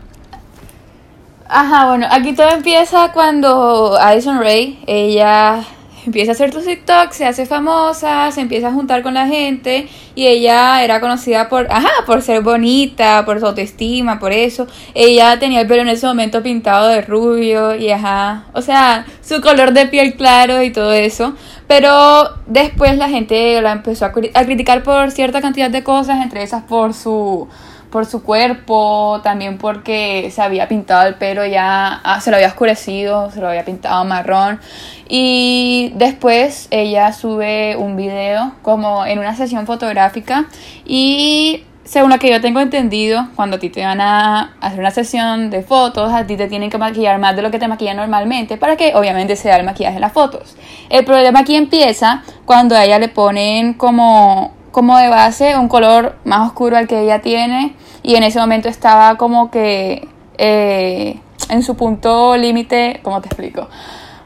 Ajá, 1.54 1.88
bueno, 1.88 2.08
aquí 2.10 2.34
todo 2.34 2.50
empieza 2.50 3.12
cuando 3.12 3.98
Addison 4.00 4.40
Ray, 4.40 4.84
ella 4.88 5.64
empieza 6.06 6.32
a 6.32 6.34
hacer 6.34 6.52
tus 6.52 6.66
TikTok, 6.66 7.12
se 7.12 7.26
hace 7.26 7.46
famosa, 7.46 8.32
se 8.32 8.42
empieza 8.42 8.70
a 8.70 8.72
juntar 8.72 9.04
con 9.04 9.14
la 9.14 9.28
gente 9.28 9.88
y 10.16 10.28
ella 10.28 10.84
era 10.84 11.00
conocida 11.00 11.50
por, 11.50 11.72
ajá, 11.72 11.90
por 12.06 12.22
ser 12.22 12.42
bonita, 12.42 13.26
por 13.26 13.40
su 13.40 13.46
autoestima, 13.46 14.20
por 14.20 14.32
eso. 14.32 14.68
Ella 14.94 15.40
tenía 15.40 15.62
el 15.62 15.68
pelo 15.68 15.82
en 15.82 15.90
ese 15.90 16.08
momento 16.08 16.44
pintado 16.44 16.88
de 16.88 17.02
rubio 17.02 17.76
y 17.76 17.90
ajá, 17.92 18.46
o 18.54 18.62
sea, 18.62 19.06
su 19.22 19.42
color 19.42 19.74
de 19.74 19.88
piel 19.88 20.16
claro 20.16 20.62
y 20.62 20.72
todo 20.72 20.92
eso. 20.94 21.36
Pero 21.68 22.36
después 22.48 22.98
la 22.98 23.10
gente 23.10 23.62
la 23.62 23.72
empezó 23.72 24.06
a, 24.06 24.12
a 24.34 24.46
criticar 24.46 24.84
por 24.84 25.12
cierta 25.12 25.42
cantidad 25.42 25.70
de 25.70 25.84
cosas, 25.84 26.22
entre 26.22 26.44
esas 26.44 26.64
por 26.64 26.94
su 26.94 27.48
por 27.92 28.06
su 28.06 28.24
cuerpo, 28.24 29.20
también 29.24 29.58
porque 29.58 30.32
se 30.34 30.42
había 30.42 30.68
pintado 30.68 31.08
el 31.08 31.16
pelo 31.16 31.46
ya, 31.46 32.02
ah, 32.04 32.22
se 32.22 32.32
lo 32.32 32.38
había 32.38 32.48
oscurecido, 32.48 33.30
se 33.32 33.42
lo 33.42 33.50
había 33.50 33.66
pintado 33.66 34.04
marrón. 34.06 34.60
Y 35.08 35.92
después 35.96 36.68
ella 36.72 37.12
sube 37.12 37.76
un 37.76 37.98
video 37.98 38.54
como 38.62 39.06
en 39.06 39.20
una 39.20 39.36
sesión 39.36 39.68
fotográfica 39.68 40.46
y 40.86 41.66
según 41.84 42.12
lo 42.12 42.20
que 42.20 42.30
yo 42.30 42.40
tengo 42.40 42.62
entendido, 42.62 43.28
cuando 43.36 43.58
a 43.58 43.60
ti 43.60 43.70
te 43.70 43.84
van 43.84 44.00
a 44.00 44.54
hacer 44.62 44.80
una 44.80 44.92
sesión 44.92 45.50
de 45.50 45.62
fotos, 45.62 46.14
a 46.14 46.26
ti 46.26 46.38
te 46.38 46.48
tienen 46.48 46.70
que 46.70 46.78
maquillar 46.78 47.20
más 47.20 47.36
de 47.36 47.42
lo 47.42 47.52
que 47.52 47.60
te 47.60 47.68
maquillan 47.68 47.98
normalmente 47.98 48.56
para 48.56 48.78
que 48.78 48.96
obviamente 48.96 49.36
se 49.36 49.50
vea 49.50 49.58
el 49.58 49.66
maquillaje 49.66 49.96
en 49.96 50.02
las 50.02 50.14
fotos. 50.14 50.56
El 50.90 51.04
problema 51.04 51.40
aquí 51.40 51.56
empieza 51.56 52.24
cuando 52.46 52.76
a 52.76 52.86
ella 52.86 53.00
le 53.00 53.10
ponen 53.10 53.74
como 53.74 54.61
como 54.72 54.98
de 54.98 55.10
base 55.10 55.58
un 55.58 55.68
color 55.68 56.16
más 56.24 56.48
oscuro 56.48 56.78
al 56.78 56.88
que 56.88 57.02
ella 57.02 57.22
tiene 57.22 57.76
y 58.04 58.16
en 58.16 58.24
ese 58.24 58.40
momento 58.40 58.70
estaba 58.70 59.18
como 59.18 59.52
que 59.52 60.08
eh, 60.38 61.20
en 61.50 61.64
su 61.64 61.76
punto 61.76 62.36
límite, 62.38 63.00
¿cómo 63.04 63.22
te 63.22 63.28
explico? 63.28 63.68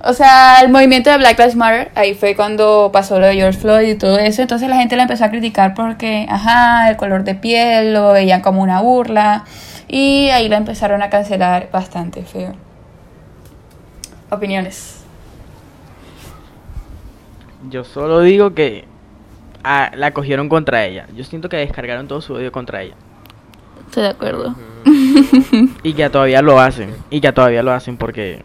O 0.08 0.14
sea, 0.14 0.62
el 0.62 0.70
movimiento 0.70 1.10
de 1.10 1.18
Black 1.18 1.40
Lives 1.40 1.56
Matter, 1.56 1.92
ahí 1.96 2.14
fue 2.14 2.36
cuando 2.36 2.92
pasó 2.94 3.20
lo 3.20 3.26
de 3.26 3.34
George 3.34 3.60
Floyd 3.60 3.90
y 3.90 3.96
todo 3.96 4.20
eso. 4.20 4.44
Entonces 4.44 4.70
la 4.70 4.76
gente 4.76 4.96
la 4.96 5.02
empezó 5.02 5.26
a 5.26 5.32
criticar 5.32 5.74
porque, 5.74 6.28
ajá, 6.30 6.92
el 6.92 6.96
color 6.96 7.24
de 7.24 7.34
piel 7.34 7.96
lo 7.96 8.12
veían 8.12 8.42
como 8.42 8.62
una 8.62 8.82
burla. 8.82 9.46
Y 9.88 10.30
ahí 10.30 10.48
la 10.48 10.58
empezaron 10.58 11.02
a 11.02 11.10
cancelar 11.10 11.70
bastante 11.72 12.22
feo. 12.22 12.54
Opiniones. 14.30 15.04
Yo 17.72 17.84
solo 17.84 18.22
digo 18.22 18.54
que 18.54 18.86
ah, 19.66 19.92
la 19.96 20.12
cogieron 20.12 20.48
contra 20.48 20.86
ella. 20.86 21.08
Yo 21.16 21.24
siento 21.24 21.50
que 21.50 21.58
descargaron 21.58 22.08
todo 22.08 22.22
su 22.22 22.34
odio 22.34 22.52
contra 22.52 22.84
ella. 22.84 22.96
Estoy 23.88 24.04
de 24.04 24.10
acuerdo. 24.10 24.56
Y 25.84 25.94
que 25.94 26.10
todavía 26.10 26.42
lo 26.42 26.60
hacen. 26.60 26.96
Y 27.10 27.22
que 27.22 27.32
todavía 27.32 27.64
lo 27.64 27.72
hacen 27.72 27.98
porque 27.98 28.44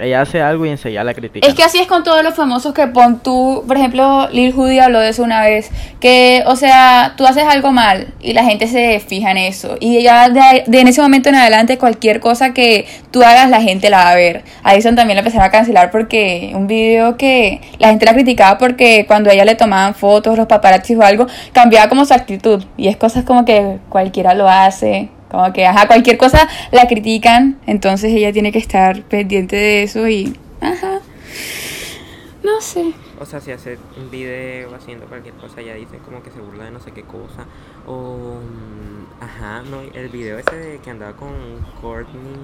ella 0.00 0.22
hace 0.22 0.40
algo 0.40 0.66
y 0.66 0.70
enseguida 0.70 1.04
la 1.04 1.14
critica. 1.14 1.46
Es 1.46 1.54
que 1.54 1.62
así 1.62 1.78
es 1.78 1.86
con 1.86 2.02
todos 2.04 2.22
los 2.22 2.34
famosos 2.34 2.72
que 2.72 2.86
pon 2.88 3.20
tú, 3.20 3.64
por 3.66 3.76
ejemplo, 3.76 4.28
Lil 4.30 4.52
Hoodie 4.54 4.80
habló 4.80 5.00
de 5.00 5.10
eso 5.10 5.22
una 5.22 5.42
vez, 5.42 5.70
que, 6.00 6.42
o 6.46 6.56
sea, 6.56 7.14
tú 7.16 7.26
haces 7.26 7.44
algo 7.44 7.72
mal 7.72 8.14
y 8.20 8.32
la 8.32 8.44
gente 8.44 8.66
se 8.66 9.00
fija 9.00 9.30
en 9.30 9.38
eso. 9.38 9.76
Y 9.80 10.02
ya 10.02 10.28
de, 10.28 10.64
de 10.66 10.80
en 10.80 10.88
ese 10.88 11.02
momento 11.02 11.28
en 11.28 11.34
adelante, 11.34 11.78
cualquier 11.78 12.20
cosa 12.20 12.52
que 12.54 12.86
tú 13.10 13.22
hagas, 13.22 13.50
la 13.50 13.60
gente 13.60 13.90
la 13.90 13.98
va 13.98 14.10
a 14.10 14.14
ver. 14.14 14.44
A 14.62 14.74
también 14.78 15.16
la 15.16 15.20
empezaron 15.20 15.46
a 15.46 15.50
cancelar 15.50 15.90
porque 15.90 16.52
un 16.54 16.66
video 16.66 17.16
que 17.16 17.60
la 17.78 17.88
gente 17.88 18.06
la 18.06 18.14
criticaba 18.14 18.58
porque 18.58 19.04
cuando 19.06 19.30
a 19.30 19.32
ella 19.32 19.44
le 19.44 19.54
tomaban 19.54 19.94
fotos, 19.94 20.36
los 20.36 20.46
paparazzis 20.46 20.96
o 20.96 21.02
algo, 21.02 21.26
cambiaba 21.52 21.88
como 21.88 22.04
su 22.04 22.14
actitud. 22.14 22.64
Y 22.76 22.88
es 22.88 22.96
cosas 22.96 23.24
como 23.24 23.44
que 23.44 23.78
cualquiera 23.88 24.34
lo 24.34 24.48
hace. 24.48 25.08
Como 25.30 25.52
que, 25.52 25.66
ajá, 25.66 25.86
cualquier 25.86 26.16
cosa 26.16 26.48
la 26.70 26.86
critican, 26.86 27.58
entonces 27.66 28.12
ella 28.12 28.32
tiene 28.32 28.52
que 28.52 28.58
estar 28.58 29.02
pendiente 29.02 29.56
de 29.56 29.82
eso 29.82 30.08
y, 30.08 30.36
ajá, 30.60 31.00
no 32.42 32.60
sé. 32.60 32.92
O 33.20 33.26
sea, 33.26 33.40
si 33.40 33.50
hace 33.50 33.78
un 33.96 34.10
video 34.10 34.74
haciendo 34.74 35.06
cualquier 35.06 35.34
cosa, 35.34 35.60
ya 35.60 35.74
dicen 35.74 35.98
como 36.04 36.22
que 36.22 36.30
se 36.30 36.38
burla 36.40 36.64
de 36.64 36.70
no 36.70 36.80
sé 36.80 36.92
qué 36.92 37.02
cosa. 37.02 37.44
O. 37.86 38.40
mm, 38.40 38.98
Ajá, 39.20 39.62
no, 39.68 39.80
el 39.80 40.08
video 40.10 40.38
ese 40.38 40.54
de 40.54 40.78
que 40.78 40.90
andaba 40.90 41.12
con 41.14 41.30
Courtney 41.80 42.36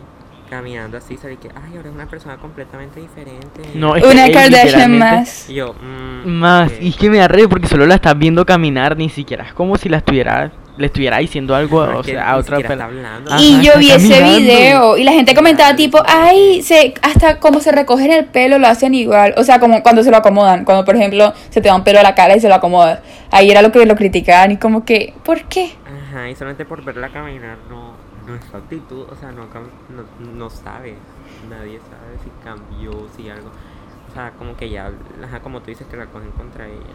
caminando 0.51 0.99
así, 0.99 1.17
sale 1.17 1.37
que, 1.37 1.49
ay, 1.49 1.77
ahora 1.77 1.89
es 1.89 1.95
una 1.95 2.07
persona 2.07 2.37
completamente 2.37 3.01
diferente. 3.01 3.63
No, 3.75 3.95
es 3.97 4.05
Una 4.05 4.31
Kardashian 4.31 4.99
más. 4.99 5.49
Yo, 5.49 5.75
mm, 5.75 6.29
Más, 6.29 6.73
y 6.81 6.89
es 6.89 6.97
que 6.97 7.11
me 7.11 7.21
arre 7.21 7.49
porque 7.49 7.69
solo 7.69 7.87
la 7.87 7.95
estás 7.95 8.19
viendo 8.19 8.45
caminar, 8.45 8.97
ni 8.97 9.09
siquiera 9.09 9.45
es 9.45 9.55
como 9.55 9.77
si 9.77 9.89
la 9.89 9.99
estuviera, 9.99 10.53
le 10.77 10.87
estuviera 10.87 11.19
diciendo 11.19 11.55
algo 11.55 11.87
No, 11.87 11.99
o 11.99 12.03
sea, 12.03 12.31
a 12.31 12.37
otra. 12.37 12.59
Ajá, 12.59 13.41
y 13.41 13.63
yo 13.63 13.73
vi 13.79 13.91
ese 13.91 14.23
video 14.23 14.97
y 14.97 15.05
la 15.05 15.13
gente 15.13 15.35
comentaba 15.35 15.77
tipo, 15.77 16.03
ay, 16.07 16.63
se, 16.63 16.95
hasta 17.03 17.39
como 17.39 17.61
se 17.61 17.73
recogen 17.73 18.11
el 18.11 18.25
pelo 18.27 18.59
lo 18.59 18.67
hacen 18.67 18.95
igual. 18.95 19.35
O 19.37 19.45
sea, 19.45 19.61
como 19.61 19.83
cuando 19.83 20.03
se 20.03 20.11
lo 20.11 20.17
acomodan. 20.17 20.65
Cuando, 20.65 20.85
por 20.85 20.97
ejemplo, 20.97 21.33
se 21.51 21.61
te 21.61 21.69
da 21.69 21.77
un 21.77 21.85
pelo 21.85 22.01
a 22.01 22.03
la 22.03 22.15
cara 22.15 22.37
y 22.37 22.41
se 22.41 22.49
lo 22.49 22.55
acomodas. 22.55 23.01
Ahí 23.31 23.51
era 23.51 23.63
lo 23.63 23.71
que 23.71 23.85
lo 23.87 23.97
criticaban 23.97 24.51
y 24.51 24.57
como 24.57 24.85
que, 24.85 25.15
¿por 25.25 25.43
qué? 25.45 25.73
Ajá, 25.87 26.29
y 26.29 26.35
solamente 26.35 26.65
por 26.65 26.83
verla 26.85 27.09
caminar 27.09 27.59
no, 27.69 27.95
no 28.27 28.35
es 28.35 28.45
su 28.45 28.57
actitud, 28.57 29.07
o 29.11 29.17
sea, 29.17 29.33
no, 29.33 29.45
no, 29.45 30.33
no 30.33 30.51
sabe, 30.51 30.95
nadie 31.49 31.79
sabe 31.79 32.19
si 32.23 32.31
cambió, 32.45 33.09
si 33.17 33.29
algo, 33.29 33.51
o 34.11 34.15
sea, 34.15 34.33
como 34.39 34.57
que 34.57 34.71
ya, 34.71 34.91
ajá, 35.25 35.41
como 35.41 35.61
tú 35.61 35.67
dices 35.67 35.87
que 35.89 35.97
la 35.97 36.07
cogen 36.07 36.31
contra 36.33 36.67
ella. 36.67 36.95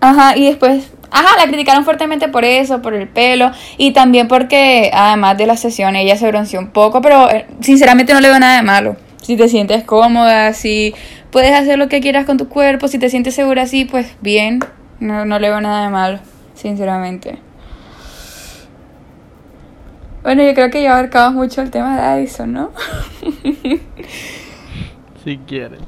Ajá, 0.00 0.36
y 0.36 0.46
después, 0.46 0.92
ajá, 1.10 1.36
la 1.36 1.48
criticaron 1.48 1.84
fuertemente 1.84 2.28
por 2.28 2.44
eso, 2.44 2.80
por 2.82 2.94
el 2.94 3.08
pelo, 3.08 3.50
y 3.76 3.92
también 3.92 4.28
porque, 4.28 4.90
además 4.94 5.36
de 5.36 5.46
la 5.46 5.56
sesión, 5.56 5.96
ella 5.96 6.16
se 6.16 6.28
bronceó 6.28 6.60
un 6.60 6.68
poco, 6.70 7.00
pero 7.00 7.28
eh, 7.30 7.46
sinceramente 7.60 8.14
no 8.14 8.20
le 8.20 8.28
veo 8.28 8.38
nada 8.38 8.56
de 8.56 8.62
malo. 8.62 8.96
Si 9.20 9.36
te 9.36 9.48
sientes 9.48 9.84
cómoda, 9.84 10.52
si 10.54 10.94
puedes 11.30 11.52
hacer 11.52 11.78
lo 11.78 11.88
que 11.88 12.00
quieras 12.00 12.24
con 12.24 12.36
tu 12.38 12.48
cuerpo, 12.48 12.88
si 12.88 12.98
te 12.98 13.10
sientes 13.10 13.34
segura 13.34 13.62
así, 13.62 13.84
pues 13.84 14.14
bien, 14.20 14.60
no, 15.00 15.24
no 15.24 15.38
le 15.38 15.48
veo 15.48 15.60
nada 15.60 15.82
de 15.84 15.90
malo, 15.90 16.20
sinceramente. 16.54 17.38
Bueno, 20.22 20.42
yo 20.42 20.54
creo 20.54 20.70
que 20.70 20.82
ya 20.82 20.92
abarcamos 20.92 21.34
mucho 21.34 21.62
el 21.62 21.70
tema 21.70 21.96
de 21.96 22.02
Addison, 22.02 22.52
¿no? 22.52 22.70
Si 25.24 25.36
quieres. 25.38 25.80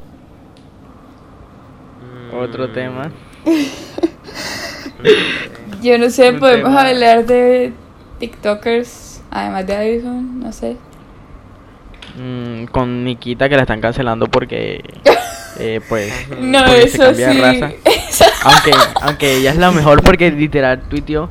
Mm, 2.02 2.36
Otro 2.36 2.70
tema. 2.70 3.10
Yo 5.82 5.98
no 5.98 6.10
sé, 6.10 6.30
Un 6.30 6.38
podemos 6.40 6.68
tema. 6.70 6.88
hablar 6.88 7.24
de 7.26 7.72
TikTokers, 8.18 9.22
además 9.30 9.66
de 9.66 9.76
Addison, 9.76 10.40
no 10.40 10.52
sé. 10.52 10.76
Mm, 12.18 12.64
con 12.66 13.04
Nikita 13.04 13.48
que 13.48 13.56
la 13.56 13.62
están 13.62 13.80
cancelando 13.80 14.26
porque 14.26 14.82
eh, 15.58 15.80
pues 15.88 16.12
No, 16.38 16.64
eso 16.66 17.04
cambia 17.04 17.28
de 17.28 17.34
sí. 17.34 17.40
raza. 17.40 17.70
Aunque, 18.42 18.70
aunque 19.02 19.36
ella 19.36 19.50
es 19.50 19.56
la 19.58 19.70
mejor 19.70 20.02
porque 20.02 20.30
literal 20.30 20.80
tuiteó 20.88 21.28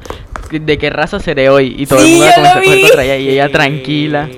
de 0.51 0.77
qué 0.77 0.89
raza 0.91 1.19
seré 1.19 1.49
hoy 1.49 1.75
y 1.77 1.85
todo 1.87 1.99
Sí, 1.99 2.13
el 2.13 2.17
mundo 2.19 2.33
comenzó 2.35 2.59
a 2.59 2.63
contra 2.81 3.03
ella 3.03 3.17
y 3.17 3.29
ella 3.29 3.51
tranquila. 3.51 4.29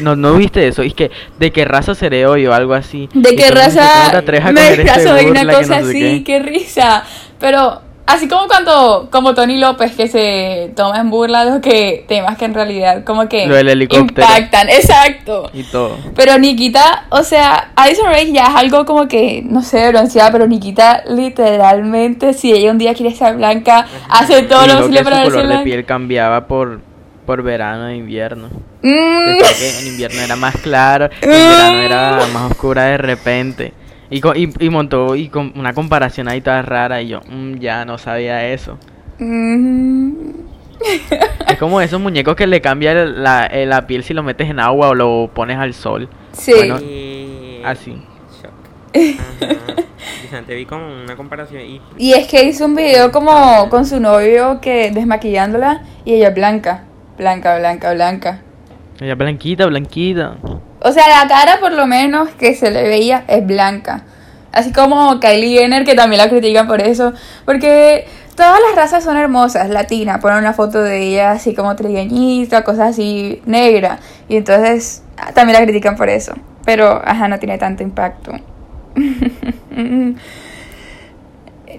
No, 0.00 0.16
no 0.16 0.34
viste 0.34 0.66
eso, 0.68 0.82
es 0.82 0.94
que 0.94 1.10
de 1.38 1.50
qué 1.52 1.64
raza 1.64 1.94
seré 1.94 2.26
hoy 2.26 2.46
o 2.46 2.54
algo 2.54 2.74
así. 2.74 3.08
¿De 3.14 3.34
qué 3.36 3.50
raza 3.50 3.88
"¿Cómo 3.98 4.10
te 4.12 4.16
atreves 4.16 4.46
a 4.46 4.52
me 4.52 4.60
de 4.62 4.76
disfrazo 4.82 5.14
de 5.14 5.30
una 5.30 5.44
cosa 5.46 5.80
no 5.80 5.86
sé 5.86 5.90
así? 5.90 6.00
qué?". 6.00 6.24
Qué 6.24 6.38
risa. 6.40 7.04
Pero 7.38 7.82
así 8.06 8.28
como 8.28 8.46
cuando, 8.46 9.08
como 9.10 9.34
Tony 9.34 9.58
López, 9.58 9.94
que 9.96 10.06
se 10.08 10.72
toma 10.76 10.98
en 11.00 11.10
burla 11.10 11.44
los 11.44 11.60
que 11.60 12.04
temas 12.08 12.38
que 12.38 12.44
en 12.46 12.54
realidad 12.54 13.04
como 13.04 13.28
que 13.28 13.46
Lo 13.46 13.54
del 13.56 13.68
helicóptero. 13.68 14.26
impactan. 14.26 14.68
Exacto. 14.70 15.50
Y 15.52 15.64
todo. 15.64 15.98
Pero 16.14 16.38
Nikita, 16.38 17.06
o 17.10 17.22
sea, 17.24 17.72
Addison 17.76 18.06
Rae 18.06 18.32
ya 18.32 18.44
es 18.44 18.54
algo 18.54 18.84
como 18.86 19.08
que, 19.08 19.42
no 19.44 19.60
sé, 19.62 19.88
bronceada, 19.90 20.30
pero 20.32 20.46
Nikita 20.46 21.02
literalmente, 21.08 22.32
si 22.32 22.52
ella 22.52 22.70
un 22.70 22.78
día 22.78 22.94
quiere 22.94 23.12
estar 23.12 23.36
blanca, 23.36 23.86
hace 24.08 24.42
todo 24.44 24.64
Y 24.64 24.68
lo 24.68 24.78
posible 24.78 25.02
para 25.04 25.22
color 25.24 25.40
de 25.42 25.46
blanca. 25.48 25.64
piel 25.64 25.84
cambiaba 25.84 26.46
por, 26.46 26.80
por 27.26 27.42
verano 27.42 27.88
e 27.88 27.96
invierno. 27.96 28.48
Mm, 28.82 29.38
que 29.58 29.78
en 29.80 29.86
invierno 29.88 30.20
era 30.20 30.36
más 30.36 30.56
claro, 30.56 31.10
en 31.20 31.28
verano 31.30 31.82
era 31.82 32.26
más 32.32 32.52
oscura 32.52 32.84
de 32.84 32.98
repente. 32.98 33.72
Y, 34.08 34.20
y, 34.38 34.64
y 34.64 34.70
montó 34.70 35.16
y 35.16 35.28
con 35.28 35.52
una 35.56 35.74
comparación 35.74 36.28
ahí 36.28 36.40
toda 36.40 36.62
rara 36.62 37.02
y 37.02 37.08
yo 37.08 37.20
mm, 37.28 37.56
ya 37.58 37.84
no 37.84 37.98
sabía 37.98 38.46
eso. 38.46 38.78
mm. 39.18 40.12
Es 41.48 41.58
como 41.58 41.80
esos 41.80 42.00
muñecos 42.00 42.36
que 42.36 42.46
le 42.46 42.60
cambia 42.60 42.94
la, 42.94 43.46
eh, 43.46 43.66
la 43.66 43.86
piel 43.86 44.04
si 44.04 44.14
lo 44.14 44.22
metes 44.22 44.48
en 44.48 44.60
agua 44.60 44.90
o 44.90 44.94
lo 44.94 45.30
pones 45.34 45.56
al 45.58 45.74
sol. 45.74 46.08
Sí. 46.32 46.52
Bueno, 46.54 46.76
así. 47.64 47.92
Shock. 48.42 48.52
Ajá. 49.18 49.82
Dicen, 50.22 50.44
te 50.44 50.54
vi 50.54 50.66
como 50.66 50.86
una 51.02 51.16
comparación 51.16 51.62
y... 51.62 51.80
Y 51.96 52.12
es 52.12 52.28
que 52.28 52.44
hizo 52.44 52.66
un 52.66 52.74
video 52.76 53.10
como 53.10 53.68
con 53.70 53.86
su 53.86 54.00
novio 54.00 54.60
que 54.60 54.90
desmaquillándola 54.90 55.82
y 56.04 56.14
ella 56.14 56.30
blanca, 56.30 56.84
blanca, 57.16 57.58
blanca, 57.58 57.92
blanca. 57.92 58.40
Ella 59.00 59.14
blanquita, 59.14 59.66
blanquita. 59.66 60.36
O 60.80 60.92
sea, 60.92 61.08
la 61.08 61.28
cara 61.28 61.58
por 61.60 61.72
lo 61.72 61.86
menos 61.86 62.30
que 62.30 62.54
se 62.54 62.70
le 62.70 62.82
veía 62.82 63.24
es 63.28 63.46
blanca. 63.46 64.04
Así 64.52 64.72
como 64.72 65.20
Kylie 65.20 65.58
Jenner, 65.58 65.84
que 65.84 65.94
también 65.94 66.22
la 66.22 66.30
critican 66.30 66.66
por 66.66 66.80
eso. 66.80 67.12
Porque 67.44 68.06
todas 68.36 68.58
las 68.66 68.74
razas 68.74 69.04
son 69.04 69.18
hermosas, 69.18 69.68
latinas. 69.68 70.20
Ponen 70.20 70.38
una 70.38 70.54
foto 70.54 70.82
de 70.82 71.02
ella 71.02 71.32
así 71.32 71.54
como 71.54 71.76
trigueñita, 71.76 72.64
cosas 72.64 72.90
así 72.90 73.42
negra. 73.44 73.98
Y 74.28 74.36
entonces 74.36 75.02
también 75.34 75.58
la 75.58 75.64
critican 75.64 75.96
por 75.96 76.08
eso. 76.08 76.34
Pero, 76.64 77.02
ajá, 77.04 77.28
no 77.28 77.38
tiene 77.38 77.58
tanto 77.58 77.82
impacto. 77.82 78.32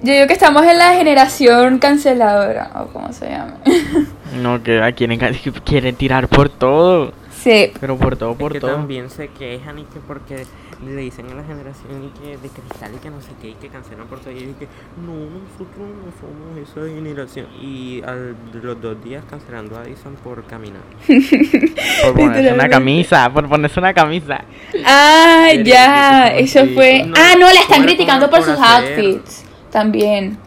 Yo 0.03 0.13
digo 0.13 0.27
que 0.27 0.34
estamos 0.34 0.63
en 0.65 0.77
la 0.77 0.94
generación 0.94 1.79
canceladora, 1.79 2.72
o 2.75 2.88
como 2.88 3.12
se 3.13 3.29
llama. 3.29 3.56
No, 4.41 4.62
que 4.62 4.94
quieren, 4.96 5.20
quieren 5.63 5.96
tirar 5.96 6.27
por 6.27 6.50
todo. 6.50 7.13
sí, 7.32 7.72
Pero 7.79 7.98
por 7.98 8.17
todo, 8.17 8.36
por 8.36 8.51
es 8.51 8.56
que 8.56 8.60
todo. 8.60 8.72
también 8.75 9.10
se 9.10 9.29
quejan 9.29 9.79
y 9.79 9.84
que 9.84 10.00
porque 10.06 10.46
le 10.86 10.96
dicen 10.98 11.25
a 11.32 11.36
la 11.36 11.44
generación 11.44 12.03
y 12.03 12.20
que 12.20 12.38
de 12.38 12.50
cristal 12.50 12.91
y 12.94 12.98
que 13.00 13.10
no 13.10 13.20
sé 13.22 13.29
qué 13.41 13.50
y 13.50 13.53
que 13.53 13.70
cancelan 13.70 14.06
por 14.08 14.20
todo 14.20 14.32
y 14.32 14.53
que 14.60 14.67
no, 15.03 15.13
nosotros 15.15 15.88
no 15.88 16.12
somos 16.20 16.58
esa 16.70 16.94
generación 16.94 17.48
y 17.62 18.01
a 18.03 18.15
los 18.62 18.79
dos 18.82 19.01
días 19.03 19.24
cancelando 19.29 19.77
a 19.77 19.82
Addison 19.82 20.13
por 20.24 20.44
caminar. 20.44 20.82
Por 21.08 22.13
ponerse 22.13 22.53
una 22.53 22.70
camisa, 22.70 23.29
por 23.34 23.48
ponerse 23.50 23.79
una 23.79 23.94
camisa. 23.94 24.41
Ah, 24.86 25.48
Pero 25.51 25.63
ya, 25.63 26.27
eso 26.36 26.65
fue. 26.75 27.03
no, 27.06 27.13
ah, 27.17 27.34
no, 27.39 27.48
la 27.51 27.62
están 27.62 27.82
criticando 27.84 28.29
por- 28.29 28.39
por 28.44 28.50
sus 28.50 28.60
hacer- 28.62 29.00
outfits. 29.00 29.46
También. 29.72 30.38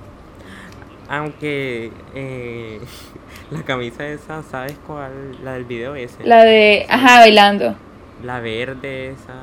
Aunque 1.09 1.93
eh, 2.15 2.81
la 3.51 3.63
camisa 3.63 4.07
esa, 4.07 4.43
¿sabes 4.43 4.77
cuál? 4.87 5.37
La 5.43 5.55
del 5.55 5.65
video 5.65 5.95
ese. 5.95 6.25
La 6.25 6.45
de. 6.45 6.87
Ajá, 6.89 7.21
bailando. 7.21 7.75
La 8.23 8.41
verde 8.41 9.11
esa. 9.11 9.35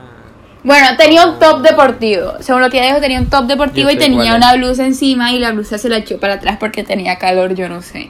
Bueno, 0.64 0.98
tenía 0.98 1.26
un 1.26 1.40
top 1.40 1.62
deportivo. 1.62 2.34
Según 2.42 2.62
lo 2.62 2.70
que 2.70 2.82
dijo, 2.82 3.00
tenía 3.00 3.20
un 3.20 3.30
top 3.30 3.46
deportivo 3.46 3.90
y 3.90 3.98
tenía 3.98 4.36
una 4.36 4.54
blusa 4.56 4.86
encima 4.86 5.32
y 5.32 5.40
la 5.40 5.52
blusa 5.52 5.78
se 5.78 5.88
la 5.88 5.98
echó 5.98 6.20
para 6.20 6.34
atrás 6.34 6.58
porque 6.60 6.84
tenía 6.84 7.18
calor, 7.18 7.54
yo 7.54 7.70
no 7.70 7.82
sé. 7.82 8.10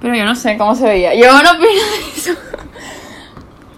Pero 0.00 0.14
yo 0.14 0.24
no 0.24 0.34
sé 0.34 0.58
cómo 0.58 0.74
se 0.74 0.84
veía. 0.84 1.14
Yo 1.14 1.42
no 1.42 1.50
opino 1.52 1.68
de 1.70 2.18
eso. 2.18 2.32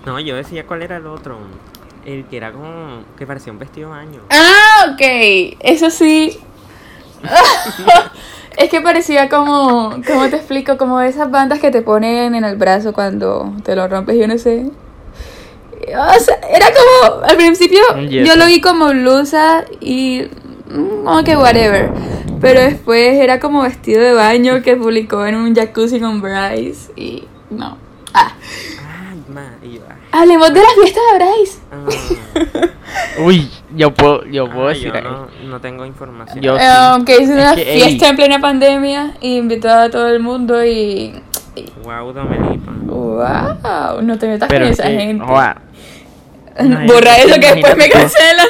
No, 0.05 0.19
yo 0.19 0.35
decía 0.35 0.67
cuál 0.67 0.83
era 0.83 0.97
el 0.97 1.07
otro. 1.07 1.38
El 2.05 2.25
que 2.25 2.37
era 2.37 2.53
como. 2.53 3.05
que 3.19 3.26
parecía 3.26 3.53
un 3.53 3.59
vestido 3.59 3.91
de 3.91 3.97
baño. 3.97 4.21
Ah, 4.31 4.93
ok. 4.93 5.57
Eso 5.61 5.91
sí. 5.91 6.41
es 8.56 8.70
que 8.70 8.80
parecía 8.80 9.28
como. 9.28 9.96
¿Cómo 10.06 10.28
te 10.28 10.37
explico? 10.37 10.76
Como 10.76 11.00
esas 11.00 11.30
bandas 11.30 11.58
que 11.58 11.70
te 11.70 11.82
ponen 11.82 12.35
en 12.35 12.44
el 12.44 12.56
brazo 12.56 12.92
cuando 12.92 13.52
te 13.64 13.76
lo 13.76 13.88
rompes, 13.88 14.18
yo 14.18 14.26
no 14.26 14.38
sé. 14.38 14.66
O 15.88 16.20
sea, 16.20 16.38
era 16.50 16.66
como. 16.73 17.25
Al 17.25 17.37
principio 17.37 17.80
yo 18.08 18.37
lo 18.37 18.46
vi 18.46 18.61
como 18.61 18.88
blusa 18.88 19.64
y. 19.80 20.23
mm, 20.68 21.04
Como 21.04 21.25
que 21.25 21.37
whatever. 21.37 21.90
Pero 22.40 22.61
después 22.61 23.18
era 23.18 23.40
como 23.40 23.62
vestido 23.62 24.02
de 24.02 24.12
baño 24.12 24.62
que 24.62 24.76
publicó 24.76 25.25
en 25.26 25.37
un 25.37 25.54
jacuzzi 25.54 26.00
con 26.00 26.20
Bryce. 26.20 26.92
Y. 26.96 27.25
No. 27.50 27.78
Ah. 28.12 28.32
Y 29.62 29.75
yo, 29.75 29.80
ah, 29.88 29.96
Hablemos 30.18 30.52
de 30.54 30.61
la 30.61 30.68
fiesta 30.80 31.00
de 31.12 31.25
Bryce. 31.25 31.58
ah, 31.73 33.20
Uy, 33.23 33.50
yo 33.75 33.92
puedo, 33.92 34.25
yo 34.26 34.49
puedo 34.49 34.66
ah, 34.66 34.70
decir 34.70 34.92
yo 34.92 35.00
no, 35.02 35.28
no 35.49 35.61
tengo 35.61 35.85
información. 35.85 36.40
Yo- 36.40 36.56
Eh, 36.58 37.04
que 37.04 37.20
hizo 37.23 37.32
una 37.32 37.54
que, 37.54 37.73
ey. 37.75 37.80
fiesta 37.82 38.08
en 38.08 38.16
plena 38.16 38.38
pandemia 38.40 39.14
y 39.20 39.37
invitó 39.37 39.68
a 39.70 39.90
todo 39.90 40.08
el 40.08 40.20
mundo 40.20 40.64
y. 40.64 41.14
y- 41.54 41.73
Wow, 41.85 42.12
Domelipa. 42.12 42.73
¡Wow! 42.85 44.02
No 44.02 44.18
te 44.18 44.26
metas 44.28 44.49
Pero 44.49 44.64
con 44.64 44.73
es 44.73 44.78
esa 44.78 44.88
que, 44.88 44.96
gente. 44.99 45.25
joda, 45.25 45.61
no, 46.64 46.87
Borra 46.87 47.16
eso 47.18 47.35
que 47.40 47.52
después 47.54 47.76
me 47.76 47.88
cancelan. 47.90 48.46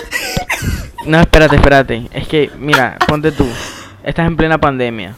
No, 1.07 1.21
espérate, 1.21 1.57
espérate. 1.57 2.09
Es 2.13 2.27
que, 2.29 2.51
mira, 2.59 2.97
ponte 3.09 3.33
tú. 3.33 3.47
Estás 4.05 4.27
en 4.27 4.37
plena 4.37 4.59
pandemia. 4.59 5.15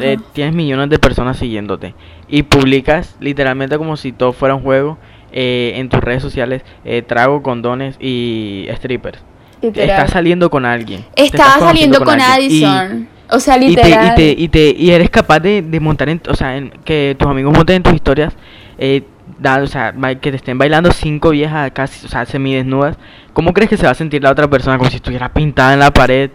eh, 0.00 0.16
tienes 0.32 0.54
millones 0.54 0.88
de 0.90 0.98
personas 0.98 1.36
siguiéndote. 1.38 1.94
Y 2.28 2.44
publicas 2.44 3.16
literalmente 3.20 3.76
como 3.76 3.96
si 3.96 4.12
todo 4.12 4.32
fuera 4.32 4.54
un 4.54 4.62
juego 4.62 4.96
eh, 5.32 5.72
en 5.76 5.88
tus 5.88 6.00
redes 6.00 6.22
sociales. 6.22 6.62
eh, 6.84 7.02
trago, 7.02 7.42
condones 7.42 7.96
y 8.00 8.66
strippers. 8.76 9.18
Literal. 9.60 9.90
Estás 9.90 10.10
saliendo 10.10 10.50
con 10.50 10.64
alguien. 10.66 11.04
Estaba 11.16 11.58
saliendo 11.60 12.00
con, 12.04 12.18
y- 12.18 12.22
Addison. 12.22 13.08
o 13.30 13.38
sea, 13.40 13.56
Y 13.56 13.60
te, 13.60 13.66
y, 13.66 13.84
literal. 13.84 14.14
te, 14.16 14.34
y, 14.36 14.48
te, 14.48 14.74
y 14.76 14.90
eres 14.90 15.08
capaz 15.10 15.38
de, 15.40 15.62
de 15.62 15.80
montar 15.80 16.08
en, 16.08 16.20
o 16.28 16.34
sea, 16.34 16.56
en, 16.56 16.70
que 16.84 17.14
tus 17.18 17.28
amigos 17.28 17.54
monten 17.56 17.76
en 17.76 17.82
tus 17.84 17.94
historias, 17.94 18.34
eh, 18.78 19.02
da- 19.38 19.62
o 19.62 19.66
sea, 19.68 19.92
que 20.20 20.30
te 20.30 20.36
estén 20.36 20.58
bailando 20.58 20.90
cinco 20.90 21.30
viejas 21.30 21.70
casi, 21.72 22.04
o 22.06 22.08
sea, 22.08 22.26
semidesnudas. 22.26 22.96
¿Cómo 23.32 23.52
crees 23.52 23.70
que 23.70 23.76
se 23.76 23.84
va 23.86 23.92
a 23.92 23.94
sentir 23.94 24.22
la 24.22 24.32
otra 24.32 24.48
persona 24.48 24.78
como 24.78 24.90
si 24.90 24.96
estuviera 24.96 25.28
pintada 25.32 25.72
en 25.74 25.78
la 25.78 25.92
pared? 25.92 26.30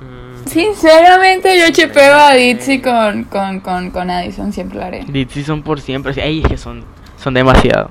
Mm, 0.00 0.48
Sinceramente, 0.48 1.58
yo 1.58 1.70
chipeo 1.72 2.14
a 2.16 2.34
Ditsy 2.34 2.80
con, 2.80 3.24
con, 3.24 3.60
con, 3.60 3.90
con 3.90 4.10
Addison, 4.10 4.52
siempre 4.52 4.78
lo 4.78 4.84
haré. 4.84 5.04
Ditsy 5.06 5.44
son 5.44 5.62
por 5.62 5.80
siempre, 5.80 6.12
es 6.12 6.46
que 6.48 6.56
son, 6.56 6.84
son 7.22 7.34
demasiado. 7.34 7.90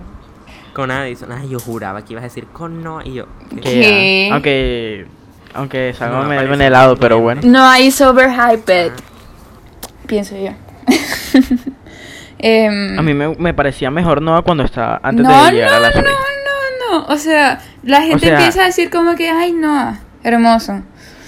con 0.74 0.92
Addison. 0.92 1.32
Ay, 1.32 1.50
yo 1.50 1.60
juraba 1.60 2.04
que 2.04 2.14
ibas 2.14 2.24
a 2.24 2.28
decir 2.28 2.46
con 2.48 2.84
no. 2.84 3.02
Y 3.04 3.14
yo. 3.16 3.26
¿qué? 3.50 3.62
Que, 3.62 3.72
¿Qué? 3.72 4.30
aunque, 4.32 5.06
aunque 5.54 5.94
salga 5.94 6.18
No, 6.20 6.24
medio 6.26 6.38
parece 6.42 6.54
en 6.56 6.62
helado, 6.62 6.96
pero 6.98 7.20
bueno. 7.20 7.42
No 7.44 7.64
hay 7.68 7.90
overhyped, 7.90 8.92
Ah, 8.92 9.88
pienso 10.08 10.36
yo. 10.38 10.52
Em, 12.42 12.98
A 12.98 13.02
mí 13.02 13.14
me, 13.14 13.36
me 13.36 13.54
parecía 13.54 13.92
mejor 13.92 14.22
Noah 14.22 14.44
cuando 14.44 14.64
estaba, 14.64 15.00
antes 15.04 15.26
no, 15.26 15.46
de 15.46 15.52
llegar 15.52 15.72
no, 15.72 15.78
a 15.78 15.80
la 15.82 15.88
no, 15.90 15.94
serie. 15.94 16.10
no, 16.10 17.00
no. 17.00 17.06
O 17.14 17.18
sea, 17.18 17.60
la 17.84 18.02
gente 18.04 18.28
sea- 18.28 18.38
empieza 18.38 18.62
a 18.62 18.66
decir 18.66 18.90
como 18.90 19.16
que, 19.16 19.30
ay, 19.30 19.52
no, 19.52 19.98
hermoso. 20.24 20.82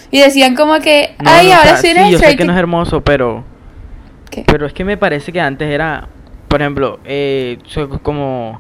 Y 0.10 0.20
decían 0.20 0.56
como 0.56 0.80
que, 0.80 1.16
No, 1.22 1.30
ay, 1.30 1.48
no, 1.48 1.52
o 1.54 1.56
ahora 1.56 1.68
sea, 1.70 1.78
sí 1.78 1.88
sí, 1.88 1.92
eres 1.92 2.10
yo 2.12 2.20
sé 2.20 2.36
que 2.38 2.46
no 2.46 2.54
es 2.54 2.60
hermoso, 2.60 3.02
pero... 3.02 3.44
¿Qué? 4.30 4.44
Pero 4.48 4.66
es 4.66 4.72
que 4.74 4.86
me 4.86 4.96
parece 4.96 5.34
que 5.34 5.42
antes 5.42 5.68
era, 5.70 6.08
por 6.52 6.62
ejemplo, 6.62 7.00
eh, 7.06 7.58
como 8.04 8.60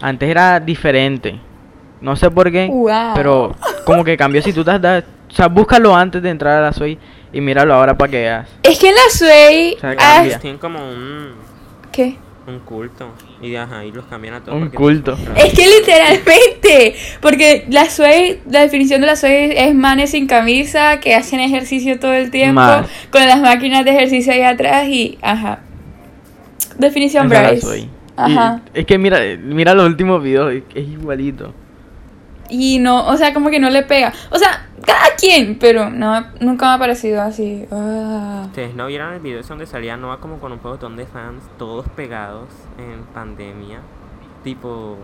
antes 0.00 0.28
era 0.30 0.60
diferente. 0.60 1.38
No 2.00 2.14
sé 2.16 2.30
por 2.30 2.50
qué, 2.52 2.68
Wow. 2.68 3.14
pero 3.14 3.54
como 3.84 4.04
que 4.04 4.16
cambió 4.16 4.40
si 4.42 4.52
tú 4.52 4.64
te 4.64 4.78
das, 4.78 5.04
o 5.30 5.34
sea, 5.34 5.48
búscalo 5.48 5.94
antes 5.94 6.22
de 6.22 6.30
entrar 6.30 6.58
a 6.58 6.60
la 6.62 6.72
Soy 6.72 6.96
y 7.32 7.40
míralo 7.40 7.74
ahora 7.74 7.96
para 7.98 8.10
que 8.10 8.18
veas. 8.18 8.48
Es 8.62 8.78
que 8.78 8.88
en 8.88 8.94
la 8.94 9.10
Sway. 9.10 9.74
O 9.76 9.80
sea, 9.80 9.96
ah. 9.98 10.24
Tienen 10.40 10.58
como 10.58 10.78
un, 10.78 11.32
¿Qué? 11.90 12.16
un 12.46 12.58
culto. 12.60 13.08
Y 13.40 13.54
ajá, 13.56 13.84
y 13.84 13.90
los 13.92 14.04
cambian 14.06 14.34
a 14.34 14.40
todos. 14.40 14.60
Un 14.60 14.68
culto. 14.70 15.16
Es 15.36 15.52
que 15.52 15.66
literalmente, 15.66 16.94
porque 17.20 17.66
la 17.70 17.88
Sway, 17.90 18.40
la 18.48 18.60
definición 18.60 19.00
de 19.00 19.06
la 19.08 19.16
Sway 19.16 19.52
es 19.56 19.74
manes 19.74 20.10
sin 20.10 20.26
camisa 20.28 21.00
que 21.00 21.14
hacen 21.14 21.40
ejercicio 21.40 21.98
todo 21.98 22.12
el 22.14 22.30
tiempo, 22.30 22.60
Más. 22.60 22.86
con 23.10 23.26
las 23.26 23.40
máquinas 23.40 23.84
de 23.84 23.92
ejercicio 23.92 24.32
ahí 24.32 24.42
atrás 24.42 24.86
y, 24.88 25.18
ajá. 25.22 25.60
Definición 26.82 27.32
Esa 27.32 27.48
Bryce. 27.48 27.78
Y 27.78 27.90
Ajá. 28.16 28.60
es 28.74 28.84
que 28.84 28.98
mira, 28.98 29.18
mira 29.42 29.74
los 29.74 29.86
últimos 29.86 30.22
videos, 30.22 30.52
es, 30.52 30.62
es 30.74 30.86
igualito. 30.86 31.54
Y 32.50 32.78
no, 32.78 33.06
o 33.06 33.16
sea, 33.16 33.32
como 33.32 33.48
que 33.48 33.58
no 33.58 33.70
le 33.70 33.82
pega. 33.82 34.12
O 34.30 34.36
sea, 34.36 34.68
cada 34.84 35.14
quien, 35.16 35.58
pero 35.58 35.88
no, 35.88 36.26
nunca 36.40 36.66
me 36.66 36.72
ha 36.74 36.78
parecido 36.78 37.22
así. 37.22 37.64
Ah. 37.70 38.42
Ustedes 38.46 38.74
no 38.74 38.86
vieron 38.88 39.14
el 39.14 39.20
video 39.20 39.42
donde 39.42 39.66
salía 39.66 39.96
Noah 39.96 40.18
como 40.18 40.38
con 40.38 40.52
un 40.52 40.58
pelotón 40.58 40.96
de 40.96 41.06
fans, 41.06 41.44
todos 41.56 41.88
pegados 41.90 42.48
en 42.78 43.04
pandemia. 43.14 43.80
Tipo, 44.44 44.98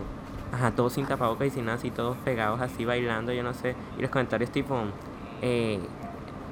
ajá, 0.51 0.71
todos 0.71 0.93
sin 0.93 1.07
tapabocas 1.07 1.47
y 1.47 1.49
sin 1.49 1.65
nada, 1.65 1.77
así, 1.77 1.89
todos 1.89 2.17
pegados 2.17 2.61
así 2.61 2.85
bailando, 2.85 3.33
yo 3.33 3.41
no 3.41 3.53
sé. 3.53 3.75
Y 3.97 4.01
los 4.01 4.11
comentarios 4.11 4.51
tipo, 4.51 4.77
eh, 5.41 5.79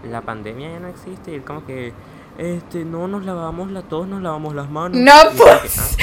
la 0.09 0.21
pandemia 0.21 0.71
ya 0.71 0.79
no 0.79 0.87
existe. 0.87 1.31
Y 1.31 1.35
él 1.35 1.43
como 1.43 1.65
que, 1.65 1.93
este, 2.37 2.85
no 2.85 3.07
nos 3.07 3.25
lavamos, 3.25 3.71
la, 3.71 3.81
todos 3.81 4.07
nos 4.07 4.21
lavamos 4.21 4.53
las 4.55 4.69
manos. 4.69 4.97
No, 4.99 5.13
pues. 5.35 5.97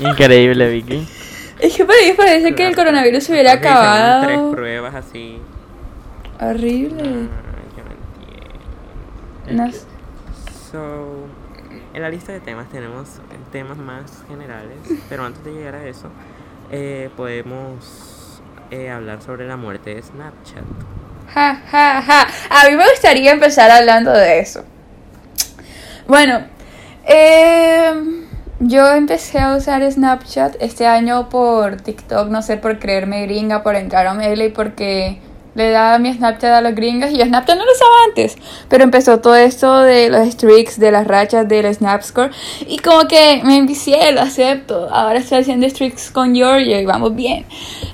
Increíble, 0.00 0.68
Vicky. 0.70 1.08
Es 1.60 1.76
que 1.76 1.84
para 1.84 1.98
mí 2.00 2.12
parece 2.16 2.54
que 2.54 2.66
el 2.66 2.74
coronavirus 2.74 3.24
se 3.24 3.32
hubiera 3.32 3.54
hicieron 3.54 3.72
Tres 4.22 4.36
acabado. 4.36 4.50
pruebas 4.52 4.94
así. 4.94 5.38
Horrible. 6.40 7.28
Ah, 7.30 7.62
yo 7.76 7.84
no 9.54 9.54
entiendo. 9.54 9.78
So, 10.70 11.26
en 11.94 12.02
la 12.02 12.08
lista 12.08 12.32
de 12.32 12.40
temas 12.40 12.68
tenemos 12.70 13.08
temas 13.52 13.76
más 13.76 14.24
generales, 14.28 14.76
pero 15.08 15.24
antes 15.24 15.44
de 15.44 15.52
llegar 15.52 15.74
a 15.76 15.86
eso, 15.86 16.08
eh, 16.70 17.10
podemos 17.16 18.42
eh, 18.70 18.90
hablar 18.90 19.22
sobre 19.22 19.46
la 19.46 19.56
muerte 19.56 19.94
de 19.94 20.02
Snapchat. 20.02 20.64
Ja, 21.32 21.62
ja, 21.70 22.02
ja. 22.02 22.26
A 22.50 22.68
mí 22.68 22.76
me 22.76 22.88
gustaría 22.90 23.32
empezar 23.32 23.70
hablando 23.70 24.10
de 24.12 24.40
eso. 24.40 24.64
Bueno, 26.06 26.40
eh, 27.06 27.92
yo 28.60 28.92
empecé 28.92 29.38
a 29.38 29.56
usar 29.56 29.90
Snapchat 29.90 30.56
este 30.60 30.86
año 30.86 31.28
por 31.28 31.80
TikTok, 31.80 32.28
no 32.28 32.42
sé, 32.42 32.56
por 32.56 32.78
creerme 32.78 33.26
gringa, 33.26 33.62
por 33.62 33.76
entrar 33.76 34.06
a 34.06 34.14
Melee, 34.14 34.50
porque 34.50 35.18
le 35.54 35.70
daba 35.70 35.98
mi 35.98 36.12
Snapchat 36.12 36.50
a 36.50 36.60
los 36.60 36.74
gringos 36.74 37.10
y 37.10 37.18
yo 37.18 37.24
Snapchat 37.24 37.56
no 37.56 37.64
lo 37.64 37.72
usaba 37.72 37.90
antes. 38.08 38.36
Pero 38.68 38.84
empezó 38.84 39.20
todo 39.20 39.36
esto 39.36 39.80
de 39.80 40.10
los 40.10 40.26
streaks, 40.28 40.78
de 40.78 40.90
las 40.90 41.06
rachas, 41.06 41.48
del 41.48 41.72
Snapscore. 41.74 42.30
Y 42.66 42.78
como 42.78 43.06
que 43.08 43.42
me 43.44 43.56
envicié, 43.56 44.12
lo 44.12 44.20
acepto. 44.20 44.88
Ahora 44.90 45.18
estoy 45.18 45.38
haciendo 45.38 45.66
streaks 45.66 46.10
con 46.10 46.34
Giorgio 46.34 46.80
y 46.80 46.86
vamos 46.86 47.14
bien. 47.14 47.44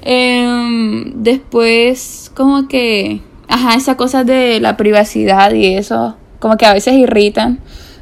Em, 0.03 1.23
después, 1.23 2.31
como 2.35 2.68
que, 2.68 3.23
ajá, 3.49 3.75
esas 3.75 3.97
cosas 3.97 4.27
de 4.27 4.61
la 4.61 4.77
privacidad 4.77 5.53
y 5.53 5.75
eso, 5.75 6.16
como 6.38 6.57
que 6.57 6.66
a 6.66 6.73
veces 6.73 6.94
irritan. 6.94 7.61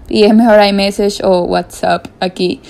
Y 0.09 0.25
es 0.25 0.35
mejor 0.35 0.65
iMessage 0.65 1.23
o 1.25 1.43
WhatsApp 1.43 2.07
aquí. 2.21 2.61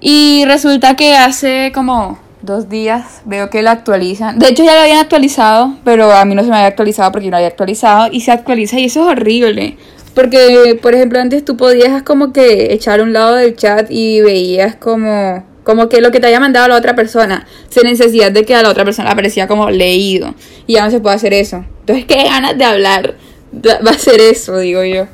Y 0.00 0.44
resulta 0.46 0.96
que 0.96 1.16
hace 1.16 1.72
como 1.74 2.18
dos 2.42 2.68
días 2.68 3.22
veo 3.24 3.50
que 3.50 3.62
la 3.62 3.72
actualizan. 3.72 4.38
De 4.38 4.48
hecho 4.48 4.64
ya 4.64 4.74
lo 4.74 4.80
habían 4.80 4.98
actualizado, 4.98 5.76
pero 5.84 6.12
a 6.12 6.24
mí 6.24 6.34
no 6.34 6.42
se 6.42 6.48
me 6.48 6.56
había 6.56 6.68
actualizado 6.68 7.12
porque 7.12 7.26
yo 7.26 7.30
no 7.30 7.36
había 7.36 7.48
actualizado. 7.48 8.08
Y 8.12 8.20
se 8.20 8.32
actualiza 8.32 8.78
y 8.78 8.86
eso 8.86 9.00
es 9.00 9.06
horrible. 9.06 9.76
Porque, 10.14 10.78
por 10.80 10.94
ejemplo, 10.94 11.20
antes 11.20 11.44
tú 11.44 11.56
podías 11.56 12.02
como 12.02 12.32
que 12.32 12.72
echar 12.72 13.00
un 13.00 13.12
lado 13.12 13.36
del 13.36 13.56
chat 13.56 13.86
y 13.90 14.20
veías 14.20 14.74
como, 14.74 15.44
como 15.62 15.88
que 15.88 16.00
lo 16.00 16.10
que 16.10 16.18
te 16.18 16.26
haya 16.26 16.40
mandado 16.40 16.68
la 16.68 16.76
otra 16.76 16.96
persona, 16.96 17.46
sin 17.68 17.84
necesidad 17.84 18.32
de 18.32 18.44
que 18.44 18.54
a 18.54 18.62
la 18.62 18.70
otra 18.70 18.84
persona 18.84 19.12
aparecía 19.12 19.46
como 19.46 19.70
leído. 19.70 20.34
Y 20.66 20.74
ya 20.74 20.84
no 20.84 20.90
se 20.90 21.00
puede 21.00 21.16
hacer 21.16 21.32
eso. 21.32 21.64
Entonces, 21.80 22.06
qué 22.06 22.24
ganas 22.24 22.58
de 22.58 22.64
hablar 22.64 23.14
va 23.52 23.90
a 23.90 23.98
ser 23.98 24.20
eso, 24.20 24.58
digo 24.58 24.84
yo. 24.84 25.04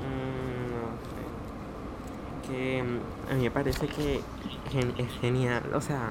Mm, 0.00 0.70
no 0.70 0.98
sé. 2.42 2.48
Que 2.48 2.82
mm, 2.82 3.00
a 3.30 3.34
mí 3.34 3.42
me 3.42 3.43
parece 3.54 3.86
que 3.86 4.20
es 4.72 5.20
genial. 5.20 5.62
O 5.74 5.80
sea, 5.80 6.10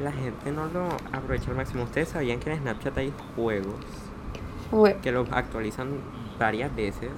la 0.00 0.12
gente 0.12 0.50
no 0.50 0.66
lo 0.66 0.88
aprovecha 1.12 1.50
al 1.50 1.56
máximo. 1.56 1.84
Ustedes 1.84 2.08
sabían 2.08 2.40
que 2.40 2.52
en 2.52 2.58
Snapchat 2.58 2.98
hay 2.98 3.12
juegos 3.36 3.76
Uy. 4.72 4.94
que 5.02 5.12
los 5.12 5.30
actualizan 5.30 5.88
varias 6.38 6.74
veces. 6.74 7.10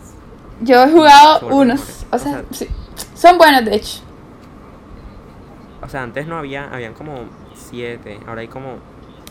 Yo 0.61 0.85
he 0.85 0.93
jugado 0.93 1.49
unos, 1.49 2.07
o 2.11 2.17
O 2.17 2.19
sea, 2.19 2.45
sí, 2.51 2.69
son 3.15 3.39
buenos 3.39 3.65
de 3.65 3.77
hecho. 3.77 4.01
O 5.83 5.89
sea, 5.89 6.03
antes 6.03 6.27
no 6.27 6.37
había, 6.37 6.73
habían 6.73 6.95
como 6.95 7.25
7, 7.55 8.21
ahora 8.27 8.43
hay 8.43 8.49
como 8.49 8.77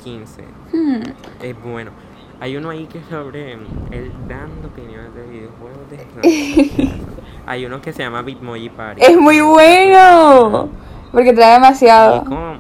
15. 0.04 0.44
Hmm. 0.74 1.02
Es 1.42 1.62
bueno. 1.62 1.92
Hay 2.40 2.58
uno 2.58 2.72
ahí 2.72 2.88
que 2.88 2.98
es 2.98 3.06
sobre 3.06 3.54
él 3.54 4.12
dando 4.28 4.68
opiniones 4.68 5.14
de 5.14 5.24
videojuegos 5.28 5.90
de 5.90 5.98
Snapchat. 6.78 7.12
Hay 7.46 7.66
uno 7.66 7.82
que 7.82 7.92
se 7.94 8.04
llama 8.04 8.22
Bitmoji 8.22 8.70
Party. 8.70 9.02
Es 9.04 9.18
muy 9.18 9.42
bueno. 9.42 10.70
Porque 11.12 11.34
trae 11.34 11.54
demasiado. 11.54 12.24
como, 12.24 12.56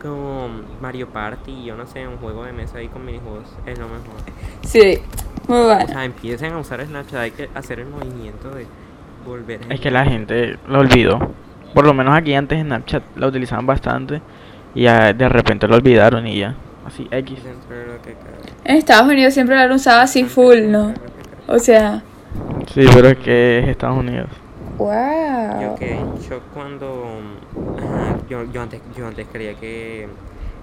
como 0.00 0.48
Mario 0.80 1.08
Party, 1.08 1.64
yo 1.64 1.76
no 1.76 1.86
sé, 1.86 2.06
un 2.06 2.18
juego 2.18 2.44
de 2.44 2.52
mesa 2.52 2.78
ahí 2.78 2.88
con 2.88 3.04
minijuegos 3.04 3.44
es 3.66 3.78
lo 3.78 3.86
mejor. 3.86 4.14
Sí, 4.62 4.98
muy 5.48 5.58
O 5.58 5.64
bueno. 5.64 5.86
sea, 5.88 6.04
empiecen 6.04 6.52
a 6.52 6.58
usar 6.58 6.84
Snapchat, 6.84 7.20
hay 7.20 7.30
que 7.32 7.48
hacer 7.54 7.80
el 7.80 7.86
movimiento 7.88 8.50
de 8.50 8.66
volver 9.26 9.60
a 9.68 9.74
Es 9.74 9.80
que 9.80 9.90
la 9.90 10.04
gente 10.04 10.58
lo 10.68 10.80
olvidó. 10.80 11.18
Por 11.74 11.86
lo 11.86 11.94
menos 11.94 12.16
aquí 12.16 12.34
antes 12.34 12.60
Snapchat 12.62 13.02
la 13.16 13.26
utilizaban 13.26 13.66
bastante 13.66 14.22
y 14.74 14.82
ya 14.82 15.12
de 15.12 15.28
repente 15.28 15.66
lo 15.66 15.76
olvidaron 15.76 16.26
y 16.26 16.38
ya. 16.38 16.54
Así, 16.86 17.06
X. 17.10 17.38
En 18.64 18.76
Estados 18.76 19.10
Unidos 19.10 19.34
siempre 19.34 19.56
lo 19.56 19.62
han 19.62 19.72
usado 19.72 20.00
así 20.00 20.24
full, 20.24 20.68
¿no? 20.68 20.94
O 21.46 21.58
sea, 21.58 22.02
Sí, 22.74 22.86
pero 22.94 23.08
es 23.08 23.18
que 23.18 23.58
es 23.60 23.68
Estados 23.68 23.98
Unidos. 23.98 24.28
Yo 24.78 24.84
wow. 24.84 25.76
quedé 25.78 25.94
en 25.94 26.18
shock 26.18 26.42
cuando. 26.54 27.06
Yo, 28.28 28.44
yo, 28.52 28.60
antes, 28.60 28.82
yo 28.94 29.06
antes 29.06 29.26
creía 29.32 29.54
que 29.54 30.06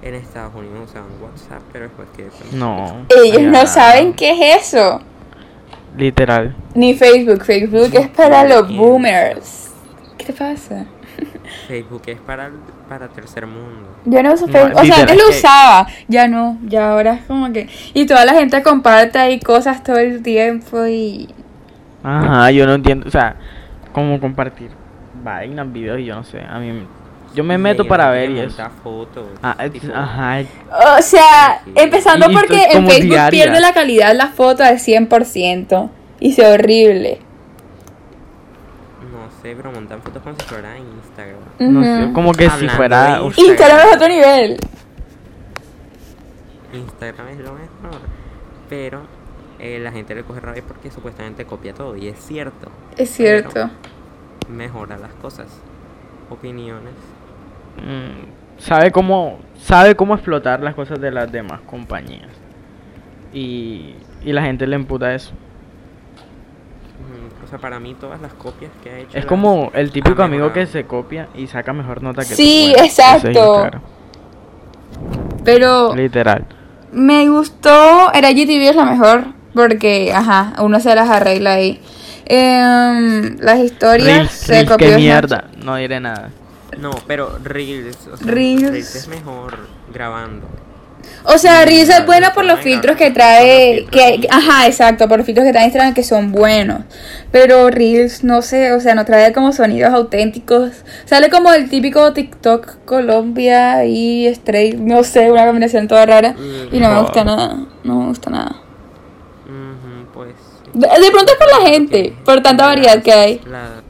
en 0.04 0.14
Estados 0.14 0.54
Unidos 0.54 0.88
usaban 0.92 1.10
WhatsApp, 1.20 1.62
pero 1.74 1.86
después 1.86 2.08
que. 2.16 2.28
No. 2.56 3.06
Ellos 3.24 3.42
no 3.42 3.66
saben 3.66 4.14
qué 4.14 4.32
es 4.54 4.68
eso. 4.68 5.02
Literal. 5.98 6.56
Ni 6.76 6.94
Facebook. 6.94 7.44
Facebook 7.44 7.90
es 7.94 8.08
para 8.10 8.44
los 8.44 8.68
boomers. 8.76 9.72
¿Qué 10.18 10.26
te 10.26 10.34
pasa? 10.34 10.86
Facebook 11.68 12.04
es 12.06 12.20
para, 12.20 12.52
para 12.88 13.08
tercer 13.08 13.48
mundo. 13.48 13.90
Yo 14.06 14.22
no 14.22 14.34
uso 14.34 14.46
No, 14.46 14.54
Facebook. 14.54 14.80
O 14.82 14.86
sea, 14.86 15.00
antes 15.00 15.18
lo 15.18 15.24
que- 15.24 15.38
usaba. 15.38 15.88
Ya 16.08 16.28
no. 16.28 16.60
Ya 16.66 16.92
ahora 16.92 17.16
es 17.16 17.26
como 17.26 17.52
que. 17.52 17.68
Y 17.96 18.06
toda 18.06 18.26
la 18.26 18.34
gente 18.34 18.62
comparte 18.62 19.18
ahí 19.18 19.40
cosas 19.40 19.84
todo 19.84 19.98
el 19.98 20.22
tiempo 20.22 20.86
y. 20.86 21.30
Ajá, 22.06 22.52
yo 22.52 22.66
no 22.66 22.74
entiendo. 22.74 23.08
O 23.08 23.12
sea, 23.12 23.36
cómo 23.92 24.20
compartir 24.20 24.70
vainas, 25.24 25.72
videos 25.72 26.00
y 26.00 26.06
yo 26.06 26.16
no 26.16 26.24
sé. 26.24 26.42
A 26.42 26.60
mí. 26.60 26.86
Yo 27.34 27.44
me 27.44 27.58
meto 27.58 27.86
para 27.86 28.10
ver 28.12 28.30
y 28.32 28.40
eso. 28.40 28.64
fotos. 28.82 29.28
Ah, 29.44 29.58
ajá. 29.94 30.40
O 30.98 31.02
sea, 31.02 31.62
Sí. 31.66 31.72
empezando 31.76 32.32
Y 32.32 32.34
porque 32.34 32.64
en 32.72 32.88
Facebook 32.88 33.10
diaria. 33.12 33.30
pierde 33.44 33.60
la 33.60 33.74
calidad 33.74 34.16
la 34.16 34.28
foto 34.28 34.64
al 34.64 34.80
100%. 34.80 35.90
Y 36.22 36.32
se 36.32 36.48
horrible. 36.50 37.20
No 39.12 39.30
sé, 39.42 39.54
pero 39.56 39.72
montan 39.74 40.02
fotos 40.02 40.24
como 40.24 40.36
si 40.40 40.46
fuera 40.46 40.78
Instagram. 40.78 41.40
No 41.60 41.84
sé, 41.84 42.14
como 42.14 42.32
que 42.32 42.50
si 42.52 42.70
fuera. 42.70 43.20
de 43.20 43.26
Instagram 43.42 43.80
es 43.90 43.96
otro 43.96 44.08
nivel. 44.08 44.58
Instagram 46.74 47.28
es 47.30 47.38
lo 47.40 47.54
mejor. 47.54 48.00
Pero 48.70 49.02
eh, 49.60 49.80
la 49.80 49.92
gente 49.92 50.14
le 50.16 50.24
coge 50.24 50.40
rabia 50.40 50.64
porque 50.68 50.92
supuestamente 50.92 51.46
copia 51.46 51.74
todo. 51.74 51.96
Y 51.96 52.08
es 52.08 52.20
cierto. 52.20 52.70
Es 52.98 53.10
cierto. 53.12 53.50
pero 53.54 53.70
Mejora 54.50 54.98
las 54.98 55.14
cosas. 55.14 55.48
Opiniones. 56.30 56.94
mm, 57.78 58.60
sabe 58.62 58.92
cómo. 58.92 59.40
Sabe 59.60 59.96
cómo 59.96 60.14
explotar 60.16 60.62
las 60.62 60.76
cosas 60.76 61.00
de 61.00 61.12
las 61.12 61.32
demás 61.32 61.62
compañías. 61.62 62.30
Y. 63.34 63.96
Y 64.24 64.34
la 64.34 64.42
gente 64.44 64.66
le 64.68 64.76
emputa 64.76 65.14
eso. 65.14 65.32
Mm, 67.00 67.44
O 67.44 67.48
sea, 67.48 67.60
para 67.60 67.80
mí 67.80 67.94
todas 68.00 68.20
las 68.22 68.34
copias 68.34 68.72
que 68.84 68.90
ha 68.90 69.00
hecho. 69.00 69.18
Es 69.18 69.26
como 69.26 69.72
el 69.74 69.92
típico 69.92 70.24
amigo 70.24 70.52
que 70.54 70.66
se 70.66 70.86
copia 70.86 71.28
y 71.36 71.48
saca 71.48 71.74
mejor 71.74 72.02
nota 72.02 72.24
que 72.24 72.30
tú. 72.30 72.36
Sí, 72.36 72.70
Bueno, 72.72 72.84
es 72.86 73.00
exacto. 73.00 73.70
Pero 75.44 75.94
Literal. 75.96 76.46
me 76.92 77.28
gustó. 77.30 78.12
Era 78.14 78.32
GTV 78.32 78.70
es 78.70 78.76
la 78.76 78.86
mejor. 78.86 79.24
Porque, 79.56 80.14
ajá, 80.14 80.54
uno 80.60 80.80
se 80.80 80.94
las 80.94 81.10
arregla 81.10 81.54
ahí. 81.54 81.82
Em, 82.26 83.38
las 83.40 83.60
historias 83.60 84.18
Reels, 84.18 84.32
se 84.32 84.54
Reels, 84.54 84.70
copió 84.70 84.90
qué 84.90 84.98
mierda. 84.98 85.46
No 85.64 85.76
diré 85.78 86.00
nada. 86.00 86.30
No, 86.78 86.92
pero 87.08 87.40
Reels. 87.44 87.98
O 88.12 88.18
sea, 88.18 88.28
Reels. 88.28 88.96
es 88.96 89.08
mejor 89.08 89.58
grabando. 89.94 90.48
O 91.24 91.38
sea, 91.38 91.66
Reels 91.66 91.90
es 91.90 92.06
buena 92.06 92.34
por 92.34 92.46
los 92.46 92.60
filtros 92.60 92.98
que 92.98 93.12
trae, 93.12 93.86
que, 93.92 94.28
ajá, 94.30 94.68
exacto, 94.68 95.08
por 95.08 95.18
los 95.18 95.26
filtros 95.26 95.46
que 95.46 95.52
trae 95.52 95.66
Instagram 95.66 95.94
que 95.94 96.04
son 96.04 96.32
buenos. 96.32 96.82
Pero 97.32 97.70
Reels, 97.70 98.24
no 98.24 98.42
sé, 98.42 98.74
o 98.74 98.80
sea, 98.80 98.96
no 98.96 99.06
trae 99.06 99.34
como 99.34 99.52
sonidos 99.52 99.94
auténticos. 99.94 100.72
Sale 101.06 101.30
como 101.30 101.52
el 101.54 101.70
típico 101.70 102.14
TikTok 102.14 102.86
Colombia 102.86 103.86
y 103.86 104.28
Straight, 104.28 104.78
no 104.78 105.04
sé, 105.04 105.32
una 105.32 105.46
combinación 105.46 105.88
toda 105.88 106.06
rara. 106.06 106.36
Y 106.72 106.80
no 106.80 106.90
me 106.90 107.02
gusta 107.02 107.24
nada, 107.24 107.58
no 107.84 108.02
me 108.02 108.08
gusta 108.08 108.30
nada. 108.30 108.65
De, 110.76 111.12
pronto 111.12 111.32
es 111.32 111.38
por 111.38 111.48
la 111.62 111.68
gente, 111.70 112.14
por 112.26 112.42
tanta 112.42 112.66
variedad 112.68 113.02
que 113.02 113.12
hay. 113.14 113.42
la- 113.46 113.82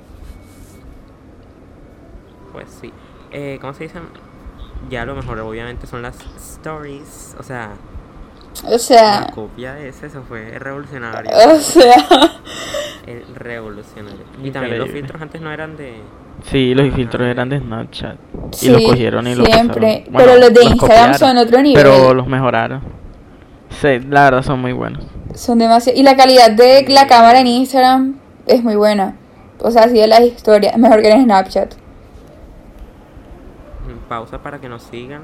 Pues 2.53 2.67
sí. 2.81 2.91
Eh, 3.31 3.57
¿Cómo 3.59 3.73
se 3.73 3.83
dicen? 3.83 4.03
Ya 4.89 5.05
lo 5.05 5.15
mejor, 5.15 5.39
obviamente, 5.39 5.87
son 5.87 6.01
las 6.01 6.15
stories. 6.37 7.35
O 7.39 7.43
sea, 7.43 7.71
O 8.65 8.69
la 8.71 8.79
sea, 8.79 9.27
copia 9.33 9.73
de 9.73 9.89
ese, 9.89 10.05
eso 10.07 10.23
fue 10.27 10.57
revolucionario. 10.59 11.31
o 11.35 11.59
sea, 11.59 11.95
El 13.07 13.23
revolucionario. 13.35 14.25
Y 14.43 14.51
también 14.51 14.79
los 14.79 14.89
filtros 14.89 15.21
antes 15.21 15.41
no 15.41 15.51
eran 15.51 15.75
de. 15.77 15.95
Sí, 16.49 16.73
los 16.75 16.93
filtros 16.93 17.27
eran 17.27 17.49
de 17.49 17.59
Snapchat. 17.59 18.15
y 18.51 18.55
Sí, 18.55 18.69
los 18.69 18.81
cogieron 18.83 19.27
y 19.27 19.35
los 19.35 19.47
siempre. 19.47 20.05
Pero 20.15 20.35
los 20.37 20.53
de 20.53 20.63
Instagram 20.63 20.77
copiaron, 20.77 21.17
son 21.17 21.37
otro 21.37 21.61
nivel. 21.61 21.81
Pero 21.83 22.13
los 22.13 22.27
mejoraron. 22.27 22.81
Sí, 23.81 23.99
la 24.09 24.25
verdad 24.25 24.43
son 24.43 24.59
muy 24.59 24.73
buenos. 24.73 25.03
Son 25.35 25.59
demasiado. 25.59 25.97
Y 25.99 26.03
la 26.03 26.15
calidad 26.15 26.51
de 26.51 26.85
la 26.89 27.07
cámara 27.07 27.39
en 27.39 27.47
Instagram 27.47 28.15
es 28.47 28.63
muy 28.63 28.75
buena. 28.75 29.15
O 29.59 29.71
sea, 29.71 29.83
así 29.83 29.93
de 29.93 30.07
las 30.07 30.21
historias, 30.21 30.77
mejor 30.77 31.01
que 31.01 31.09
en 31.09 31.23
Snapchat. 31.23 31.73
mm, 33.87 34.07
Pausa 34.09 34.39
para 34.39 34.59
que 34.59 34.69
nos 34.69 34.83
sigan. 34.83 35.21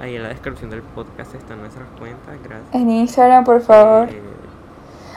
Ahí 0.00 0.16
en 0.16 0.22
la 0.22 0.30
descripción 0.30 0.70
del 0.70 0.82
podcast 0.82 1.34
están 1.34 1.60
nuestras 1.60 1.86
cuentas. 1.98 2.34
Gracias. 2.42 2.74
En 2.74 2.90
Instagram, 2.90 3.44
por 3.44 3.60
favor. 3.60 4.08
Eh, 4.08 4.20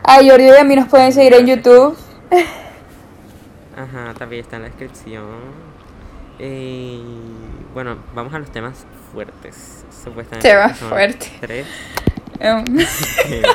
A 0.04 0.16
Jordi 0.18 0.50
a 0.50 0.64
mí 0.66 0.76
nos 0.76 0.90
pueden 0.90 1.14
seguir 1.14 1.34
en 1.36 1.46
YouTube. 1.48 1.98
Ajá, 3.78 4.14
también 4.18 4.42
está 4.44 4.58
en 4.58 4.64
la 4.64 4.68
descripción. 4.68 5.24
Eh, 6.40 7.00
bueno, 7.74 7.96
vamos 8.14 8.34
a 8.34 8.40
los 8.40 8.52
temas 8.52 8.86
fuertes. 9.14 9.86
Supuestamente. 10.04 10.50
Temas 10.50 10.78
fuertes. 10.78 11.32
Tres. 11.40 11.66
Em, 12.44 12.64
eh. 13.26 13.42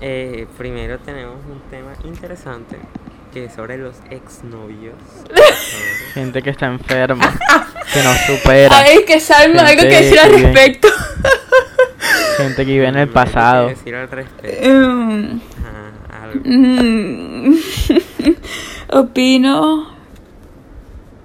Eh, 0.00 0.46
primero 0.58 0.98
tenemos 0.98 1.36
un 1.48 1.60
tema 1.70 1.92
interesante 2.04 2.76
que 3.32 3.44
es 3.44 3.52
sobre 3.54 3.78
los 3.78 3.94
exnovios. 4.10 4.94
Gente 6.12 6.42
que 6.42 6.50
está 6.50 6.66
enferma, 6.66 7.32
que 7.92 8.02
no 8.02 8.12
supera. 8.26 8.76
Ay, 8.78 9.04
que 9.06 9.20
Salma, 9.20 9.62
algo 9.62 9.82
que 9.82 9.88
decir 9.88 10.18
al 10.18 10.30
que 10.32 10.36
respecto. 10.38 10.88
Gente 12.36 12.56
que 12.66 12.72
vive 12.72 12.88
en 12.88 12.96
el 12.96 13.06
¿Qué 13.08 13.14
pasado. 13.14 13.68
decir 13.68 13.94
al 13.94 14.10
respecto? 14.10 14.66
Em, 14.66 15.40
Ajá, 15.60 16.24
algo. 16.24 16.40
mm, 16.44 17.54
Opino. 18.90 19.92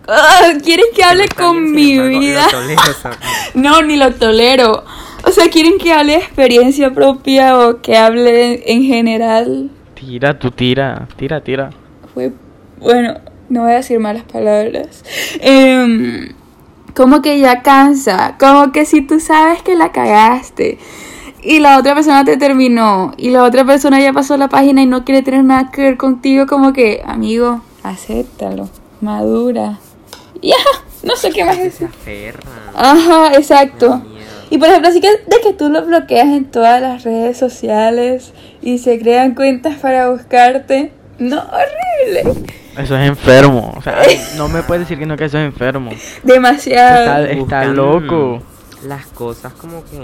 Ah, 0.08 0.52
¿Quieren 0.64 0.86
que 0.96 1.04
hable 1.04 1.28
con 1.30 1.72
mi 1.72 1.94
embargo, 1.94 2.14
lo 2.14 2.20
vida? 2.20 2.48
tolero. 2.52 2.82
No, 3.56 3.82
ni 3.82 3.98
lo 3.98 4.14
tolero. 4.14 4.86
O 5.28 5.32
sea, 5.32 5.50
¿quieren 5.50 5.78
que 5.78 5.92
hable 5.92 6.14
de 6.14 6.20
experiencia 6.20 6.94
propia 6.94 7.60
o 7.60 7.82
que 7.82 7.98
hable 7.98 8.64
en 8.72 8.84
general? 8.84 9.70
Tira, 9.94 10.40
tú 10.40 10.52
tira, 10.52 11.06
tira, 11.18 11.42
tira. 11.42 11.70
Fue, 12.14 12.32
bueno, 12.80 13.16
no 13.50 13.64
voy 13.64 13.74
a 13.74 13.76
decir 13.76 14.00
malas 14.00 14.24
palabras. 14.24 15.04
Em, 15.42 16.30
como 16.96 17.22
que 17.22 17.40
ya 17.40 17.62
cansa, 17.62 18.38
como 18.40 18.72
que 18.72 18.86
si 18.86 19.02
tú 19.02 19.20
sabes 19.20 19.62
que 19.64 19.76
la 19.76 19.92
cagaste 19.92 20.78
y 21.44 21.60
la 21.60 21.78
otra 21.78 21.94
persona 21.94 22.24
te 22.24 22.38
terminó 22.38 23.12
y 23.18 23.32
la 23.32 23.44
otra 23.44 23.66
persona 23.66 24.00
ya 24.00 24.14
pasó 24.14 24.38
la 24.38 24.48
página 24.48 24.82
y 24.82 24.86
no 24.86 25.04
quiere 25.04 25.24
tener 25.24 25.44
nada 25.44 25.72
que 25.72 25.82
ver 25.82 25.98
contigo, 25.98 26.48
como 26.48 26.72
que, 26.72 27.04
amigo, 27.06 27.62
acéptalo, 27.84 28.70
madura. 29.02 29.78
Ya, 30.42 30.56
no 31.04 31.18
sé 31.18 31.32
qué 31.32 31.44
más 31.44 31.58
Se 31.58 31.64
decir. 31.64 31.90
Ajá, 32.74 33.34
exacto. 33.34 34.02
Y 34.50 34.58
por 34.58 34.70
ejemplo, 34.70 34.90
así 34.90 35.02
que 35.02 35.10
de 35.10 35.42
que 35.44 35.54
tú 35.54 35.70
lo 35.70 35.86
bloqueas 35.86 36.28
en 36.28 36.46
todas 36.46 36.82
las 36.82 37.04
redes 37.04 37.38
sociales 37.38 38.34
y 38.62 38.78
se 38.78 39.00
crean 39.00 39.36
cuentas 39.36 39.78
para 39.80 40.10
buscarte. 40.10 40.92
No, 41.20 41.38
horrible. 41.42 42.46
Eso 42.78 42.96
es 42.98 43.08
enfermo. 43.08 43.74
O 43.76 43.82
sea, 43.82 43.98
no 44.38 44.48
me 44.48 44.62
puedes 44.64 44.88
decir 44.88 45.00
que 45.00 45.06
no 45.06 45.18
que 45.18 45.26
eso 45.26 45.38
es 45.38 45.46
enfermo. 45.46 45.92
Demasiado. 46.24 47.26
está 47.26 47.66
loco. 47.66 48.42
Las 48.86 49.08
cosas 49.08 49.54
como 49.54 49.84
que, 49.84 49.98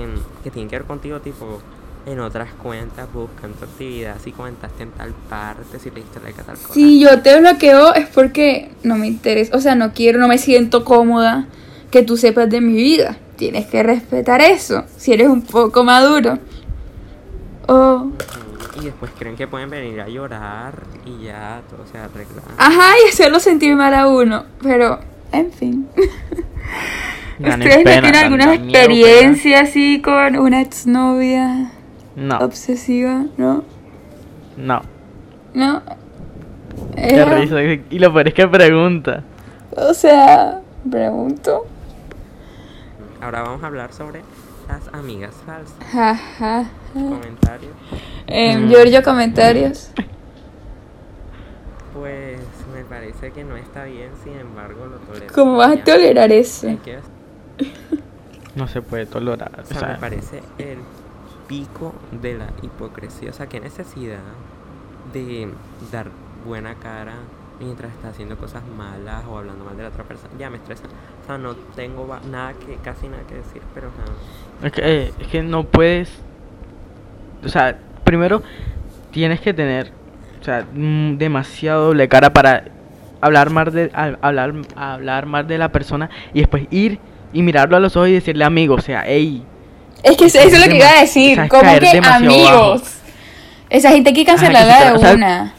que 0.44 0.50
tienen 0.50 0.68
que 0.68 0.78
ver 0.78 0.86
contigo, 0.86 1.20
tipo, 1.20 1.62
en 2.06 2.20
otras 2.20 2.50
cuentas 2.54 3.08
buscan 3.14 3.54
tu 3.54 3.66
actividad, 3.66 4.16
si 4.24 4.32
comentaste 4.32 4.84
en 4.84 4.92
tal 4.92 5.14
parte, 5.30 5.80
si 5.80 5.90
le 5.90 5.98
diste 5.98 6.20
like 6.22 6.42
a 6.42 6.44
tal 6.44 6.58
cosa. 6.58 6.74
Si 6.74 7.00
yo 7.00 7.22
te 7.22 7.40
bloqueo 7.40 7.94
es 7.94 8.08
porque 8.08 8.72
no 8.84 8.98
me 8.98 9.08
interesa, 9.08 9.56
o 9.56 9.62
sea, 9.62 9.76
no 9.76 9.94
quiero, 9.94 10.20
no 10.20 10.28
me 10.28 10.38
siento 10.38 10.84
cómoda 10.84 11.46
que 11.92 12.02
tú 12.02 12.18
sepas 12.18 12.50
de 12.50 12.60
mi 12.60 12.74
vida. 12.74 13.18
Tienes 13.44 13.66
que 13.66 13.84
respetar 13.84 14.40
eso, 14.40 14.86
si 14.96 15.12
eres 15.12 15.28
un 15.28 15.42
poco 15.42 15.84
maduro. 15.84 16.40
O 17.68 17.96
Ujú. 17.96 18.14
y 18.80 18.86
después 18.86 19.12
creen 19.20 19.36
que 19.36 19.50
pueden 19.50 19.70
venir 19.70 20.00
a 20.00 20.08
llorar 20.08 20.76
y 21.06 21.26
ya 21.26 21.62
todo 21.70 21.86
se 21.86 21.98
arregla. 21.98 22.42
Ajá, 22.58 22.94
y 23.06 23.10
hacerlo 23.10 23.42
sentir 23.42 23.76
mal 23.76 23.94
a 23.96 24.08
uno. 24.08 24.46
Pero, 24.62 24.98
en 25.34 25.52
fin. 25.52 25.90
¿Ustedes 27.38 27.78
no 27.84 27.92
tienen 27.92 28.16
alguna 28.16 28.46
miedo, 28.46 28.64
experiencia 28.64 29.60
así 29.60 30.02
con 30.02 30.38
una 30.38 30.62
exnovia 30.62 31.70
No, 32.16 32.38
obsesiva? 32.38 33.26
¿No? 33.36 33.66
no. 34.56 34.82
¿No? 35.54 35.82
Qué 36.96 37.26
risa. 37.26 37.62
Y 37.90 38.00
lo 38.00 38.14
peor 38.14 38.30
es 38.30 38.34
que 38.36 38.48
pregunta. 38.48 39.22
O 39.76 39.94
sea, 39.94 40.62
pregunto. 40.90 41.66
Ahora 43.24 43.42
vamos 43.42 43.64
a 43.64 43.68
hablar 43.68 43.94
sobre 43.94 44.22
las 44.68 44.88
amigas 44.94 45.34
falsas. 45.46 45.76
Ja, 45.92 46.16
ja, 46.16 46.64
ja. 46.66 46.70
Comentarios. 46.94 47.72
Em, 48.28 48.66
Mm. 48.66 48.70
Giorgio, 48.70 49.04
comentarios. 49.04 49.92
Pues 51.94 52.40
me 52.74 52.84
parece 52.84 53.32
que 53.32 53.44
no 53.44 53.56
está 53.56 53.84
bien, 53.86 54.10
sin 54.24 54.34
embargo 54.40 54.88
lo 54.88 54.98
tolero. 54.98 55.34
¿Cómo 55.34 55.58
vas 55.58 55.78
a 55.78 55.84
tolerar 55.84 56.32
eso? 56.32 56.68
Que- 56.84 57.00
No 58.56 58.68
se 58.68 58.82
puede 58.82 59.06
tolerar. 59.06 59.52
O 59.58 59.62
o 59.62 59.66
sea, 59.66 59.88
me 59.90 59.96
parece 59.96 60.42
el 60.58 60.80
pico 61.48 61.94
de 62.22 62.38
la 62.38 62.48
hipocresía. 62.62 63.30
O 63.30 63.34
sea, 63.34 63.48
qué 63.48 63.60
necesidad 63.60 64.20
de 65.14 65.50
dar 65.92 66.08
buena 66.46 66.76
cara 66.76 67.14
mientras 67.64 67.92
está 67.92 68.10
haciendo 68.10 68.38
cosas 68.38 68.62
malas 68.78 69.24
o 69.30 69.38
hablando 69.38 69.64
mal 69.66 69.76
de 69.78 69.84
la 69.84 69.90
otra 69.90 70.04
persona. 70.04 70.30
Ya 70.40 70.50
me 70.50 70.58
estresa. 70.58 70.84
O 71.24 71.26
sea, 71.26 71.38
no 71.38 71.56
tengo 71.76 72.08
nada 72.30 72.54
que, 72.54 72.76
casi 72.84 73.08
nada 73.08 73.24
que 73.28 73.36
decir, 73.36 73.62
pero. 73.74 73.90
Es 74.64 74.72
que, 74.72 74.82
eh, 74.84 75.14
es 75.20 75.28
que 75.28 75.42
no 75.42 75.64
puedes. 75.64 76.10
O 77.46 77.50
sea, 77.50 77.78
primero 78.04 78.42
tienes 79.12 79.42
que 79.42 79.54
tener, 79.54 79.92
o 80.42 80.44
sea, 80.44 80.66
mm, 80.74 81.18
demasiado 81.18 81.88
doble 81.88 82.08
cara 82.08 82.32
para 82.34 82.66
hablar 83.22 83.50
más 83.50 83.72
de 83.74 83.90
a- 83.94 84.18
hablar 84.22 84.54
hablar 84.76 85.26
más 85.26 85.48
de 85.48 85.58
la 85.58 85.70
persona 85.70 86.10
y 86.34 86.40
después 86.40 86.66
ir 86.72 87.00
y 87.32 87.42
mirarlo 87.42 87.76
a 87.78 87.80
los 87.80 87.96
ojos 87.96 88.10
y 88.10 88.14
decirle 88.14 88.44
amigo, 88.44 88.76
o 88.76 88.82
sea, 88.82 89.04
hey, 89.06 89.44
Es 90.04 90.18
que 90.18 90.26
eso 90.26 90.40
es 90.40 90.60
lo 90.60 90.66
que 90.66 90.76
iba 90.78 90.90
a 90.90 91.02
decir. 91.02 91.32
O 91.32 91.36
sea, 91.36 91.44
es 91.46 91.50
como 91.50 91.80
que 91.80 92.02
amigos. 92.04 92.82
bajo. 92.82 92.94
Esa 93.70 93.90
gente 93.92 94.10
hay 94.10 94.16
que 94.16 94.26
cancelarla 94.26 94.80
de 94.80 94.86
tra- 94.92 94.96
o 94.96 95.00
sea, 95.00 95.14
una. 95.16 95.54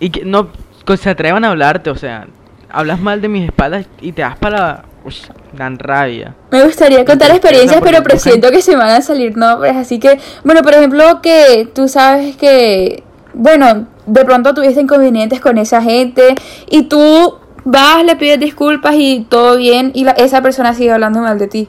y 0.00 0.10
que 0.10 0.24
no 0.24 0.48
que 0.86 0.96
se 0.96 1.10
atrevan 1.10 1.44
a 1.44 1.50
hablarte, 1.50 1.90
o 1.90 1.96
sea, 1.96 2.26
hablas 2.70 3.00
mal 3.00 3.20
de 3.20 3.28
mis 3.28 3.44
espaldas 3.46 3.86
y 4.00 4.12
te 4.12 4.22
das 4.22 4.36
para 4.38 4.84
uy, 5.04 5.14
dan 5.52 5.78
rabia. 5.78 6.34
Me 6.50 6.64
gustaría 6.64 7.04
contar 7.04 7.30
experiencias, 7.30 7.80
pero 7.82 8.02
presiento 8.02 8.50
que 8.50 8.62
se 8.62 8.76
van 8.76 8.90
a 8.90 9.00
salir 9.02 9.36
nombres. 9.36 9.76
Así 9.76 9.98
que, 9.98 10.18
bueno, 10.44 10.62
por 10.62 10.74
ejemplo, 10.74 11.20
que 11.22 11.68
tú 11.74 11.88
sabes 11.88 12.36
que, 12.36 13.02
bueno, 13.34 13.86
de 14.06 14.24
pronto 14.24 14.54
tuviste 14.54 14.80
inconvenientes 14.80 15.40
con 15.40 15.58
esa 15.58 15.82
gente 15.82 16.34
y 16.70 16.84
tú 16.84 17.38
vas, 17.64 18.04
le 18.04 18.16
pides 18.16 18.38
disculpas 18.40 18.94
y 18.96 19.26
todo 19.28 19.56
bien 19.56 19.90
y 19.94 20.04
la- 20.04 20.12
esa 20.12 20.40
persona 20.42 20.74
sigue 20.74 20.92
hablando 20.92 21.20
mal 21.20 21.38
de 21.38 21.48
ti. 21.48 21.68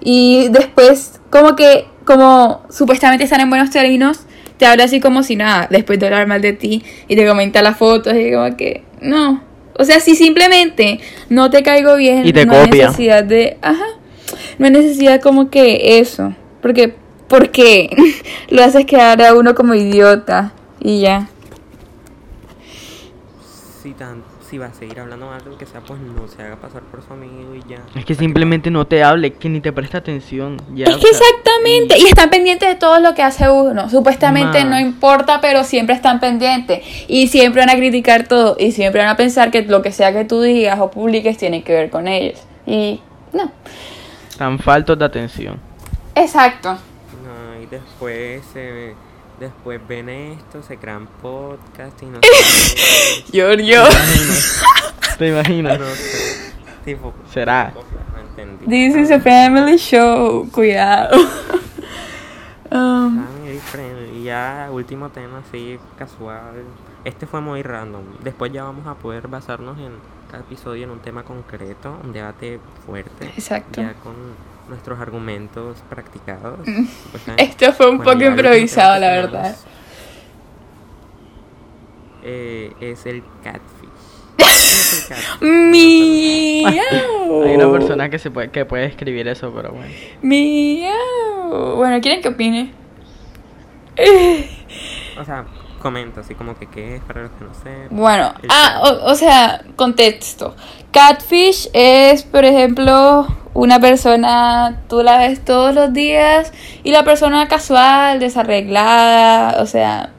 Y 0.00 0.48
después, 0.50 1.20
como 1.30 1.54
que, 1.56 1.86
como 2.04 2.62
supuestamente 2.70 3.24
están 3.24 3.40
en 3.40 3.50
buenos 3.50 3.70
términos, 3.70 4.26
te 4.62 4.66
habla 4.66 4.84
así 4.84 5.00
como 5.00 5.24
si 5.24 5.34
nada, 5.34 5.66
después 5.68 5.98
de 5.98 6.06
hablar 6.06 6.28
mal 6.28 6.40
de 6.40 6.52
ti 6.52 6.84
y 7.08 7.16
te 7.16 7.26
comenta 7.26 7.62
las 7.62 7.76
fotos 7.76 8.14
y 8.14 8.30
como 8.30 8.56
que, 8.56 8.84
no. 9.00 9.42
O 9.76 9.82
sea, 9.84 9.98
si 9.98 10.14
simplemente 10.14 11.00
no 11.28 11.50
te 11.50 11.64
caigo 11.64 11.96
bien, 11.96 12.24
Y 12.24 12.32
te 12.32 12.46
no 12.46 12.52
hay 12.52 12.66
copia. 12.66 12.86
necesidad 12.86 13.24
de, 13.24 13.56
ajá, 13.60 13.84
no 14.60 14.66
hay 14.66 14.70
necesidad 14.70 15.20
como 15.20 15.50
que 15.50 15.98
eso, 15.98 16.36
porque, 16.60 16.94
porque 17.26 17.90
lo 18.50 18.62
haces 18.62 18.86
quedar 18.86 19.20
a 19.22 19.34
uno 19.34 19.56
como 19.56 19.74
idiota 19.74 20.52
y 20.78 21.00
ya. 21.00 21.26
Si, 23.82 23.90
tan, 23.94 24.22
si 24.52 24.58
va 24.58 24.66
a 24.66 24.74
seguir 24.74 25.00
hablando 25.00 25.28
mal, 25.28 25.40
que 25.58 25.64
sea, 25.64 25.80
pues 25.80 25.98
no 25.98 26.28
se 26.28 26.42
haga 26.42 26.56
pasar 26.56 26.82
por 26.82 27.02
su 27.02 27.10
amigo 27.14 27.54
y 27.54 27.66
ya. 27.66 27.78
Es 27.94 28.04
que 28.04 28.14
simplemente 28.14 28.70
no 28.70 28.86
te 28.86 29.02
hable, 29.02 29.32
que 29.32 29.48
ni 29.48 29.62
te 29.62 29.72
presta 29.72 29.96
atención. 29.96 30.58
Ya, 30.74 30.84
Es 30.84 30.96
que 30.96 31.06
sea, 31.06 31.26
exactamente, 31.26 31.98
y 31.98 32.04
están 32.04 32.28
pendientes 32.28 32.68
de 32.68 32.74
todo 32.74 33.00
lo 33.00 33.14
que 33.14 33.22
hace 33.22 33.48
uno. 33.48 33.88
Supuestamente 33.88 34.66
no 34.66 34.78
importa, 34.78 35.40
pero 35.40 35.64
siempre 35.64 35.94
están 35.94 36.20
pendientes. 36.20 36.84
Y 37.08 37.28
siempre 37.28 37.62
van 37.62 37.70
a 37.70 37.76
criticar 37.76 38.28
todo. 38.28 38.56
Y 38.58 38.72
siempre 38.72 39.00
van 39.00 39.08
a 39.08 39.16
pensar 39.16 39.50
que 39.50 39.62
lo 39.62 39.80
que 39.80 39.90
sea 39.90 40.12
que 40.12 40.26
tú 40.26 40.42
digas 40.42 40.78
o 40.80 40.90
publiques 40.90 41.38
tiene 41.38 41.62
que 41.62 41.72
ver 41.72 41.88
con 41.88 42.06
ellos. 42.06 42.38
Y 42.66 43.00
no. 43.32 43.50
Tan 44.36 44.58
faltos 44.58 44.98
de 44.98 45.06
atención. 45.06 45.58
Exacto. 46.14 46.72
No, 46.72 47.62
y 47.62 47.64
después 47.64 48.42
se 48.52 48.94
después 49.42 49.80
ven 49.86 50.08
esto, 50.08 50.62
se 50.62 50.76
crean 50.76 51.08
podcast 51.20 52.00
y 52.02 52.06
no 52.06 52.20
sé. 52.22 53.24
Giorgio. 53.32 53.82
¿Te 55.18 55.28
imaginas? 55.28 55.78
no 55.78 55.86
sé. 55.86 56.52
Tipo, 56.84 57.12
Será. 57.30 57.72
no 57.74 58.20
entendí. 58.20 58.66
This 58.66 58.96
is 58.96 59.10
a 59.10 59.20
family 59.20 59.76
show. 59.76 60.48
Cuidado. 60.50 61.16
Um, 62.74 63.26
Family 63.26 63.58
friendly. 63.58 64.20
Y 64.20 64.24
ya, 64.24 64.70
último 64.72 65.10
tema 65.10 65.42
así, 65.46 65.78
casual. 65.98 66.64
Este 67.04 67.26
fue 67.26 67.42
muy 67.42 67.62
random. 67.62 68.02
Después 68.24 68.50
ya 68.50 68.64
vamos 68.64 68.86
a 68.86 68.94
poder 68.94 69.28
basarnos 69.28 69.78
en 69.78 69.92
cada 70.30 70.42
episodio 70.42 70.84
en 70.84 70.90
un 70.90 71.00
tema 71.00 71.22
concreto, 71.22 72.00
un 72.02 72.14
debate 72.14 72.60
fuerte. 72.86 73.26
Exacto. 73.26 73.82
Ya 73.82 73.92
con 73.92 74.14
nuestros 74.68 74.98
argumentos 75.00 75.78
practicados. 75.90 76.58
Supuestamente. 77.04 77.44
Esto 77.44 77.72
fue 77.72 77.90
un 77.90 77.98
Bueno, 77.98 78.12
poco 78.12 78.24
improvisado, 78.24 78.98
la 79.00 79.10
verdad. 79.10 79.56
eh, 82.24 82.72
es 82.80 83.04
el 83.06 83.22
catfish. 83.42 83.88
¿Qué 84.36 84.44
es 84.44 85.10
el 85.10 85.16
catfish? 85.16 85.48
Miau. 85.48 87.42
Hay 87.44 87.54
una 87.56 87.70
persona 87.72 88.08
que 88.10 88.18
se 88.18 88.30
puede, 88.30 88.50
que 88.50 88.64
puede 88.64 88.86
escribir 88.86 89.26
eso, 89.28 89.52
pero 89.54 89.72
bueno. 89.72 89.92
Miau. 90.22 91.76
Bueno, 91.76 92.00
¿quieren 92.00 92.20
que 92.22 92.28
opine? 92.28 92.72
O 95.18 95.24
sea, 95.24 95.44
comenta 95.82 96.20
así 96.20 96.34
como 96.34 96.56
que 96.56 96.66
qué 96.66 96.96
es 96.96 97.02
para 97.02 97.22
los 97.22 97.32
que 97.32 97.44
no 97.44 97.54
sepan. 97.54 97.88
Bueno, 97.90 98.32
El 98.42 98.48
ah, 98.50 98.80
o, 98.84 99.10
o 99.10 99.14
sea, 99.14 99.62
contexto. 99.76 100.54
Catfish 100.92 101.68
es, 101.72 102.22
por 102.22 102.44
ejemplo, 102.44 103.26
una 103.52 103.80
persona, 103.80 104.82
tú 104.88 105.02
la 105.02 105.18
ves 105.18 105.44
todos 105.44 105.74
los 105.74 105.92
días 105.92 106.52
y 106.82 106.92
la 106.92 107.04
persona 107.04 107.48
casual, 107.48 108.20
desarreglada, 108.20 109.60
o 109.60 109.66
sea... 109.66 110.12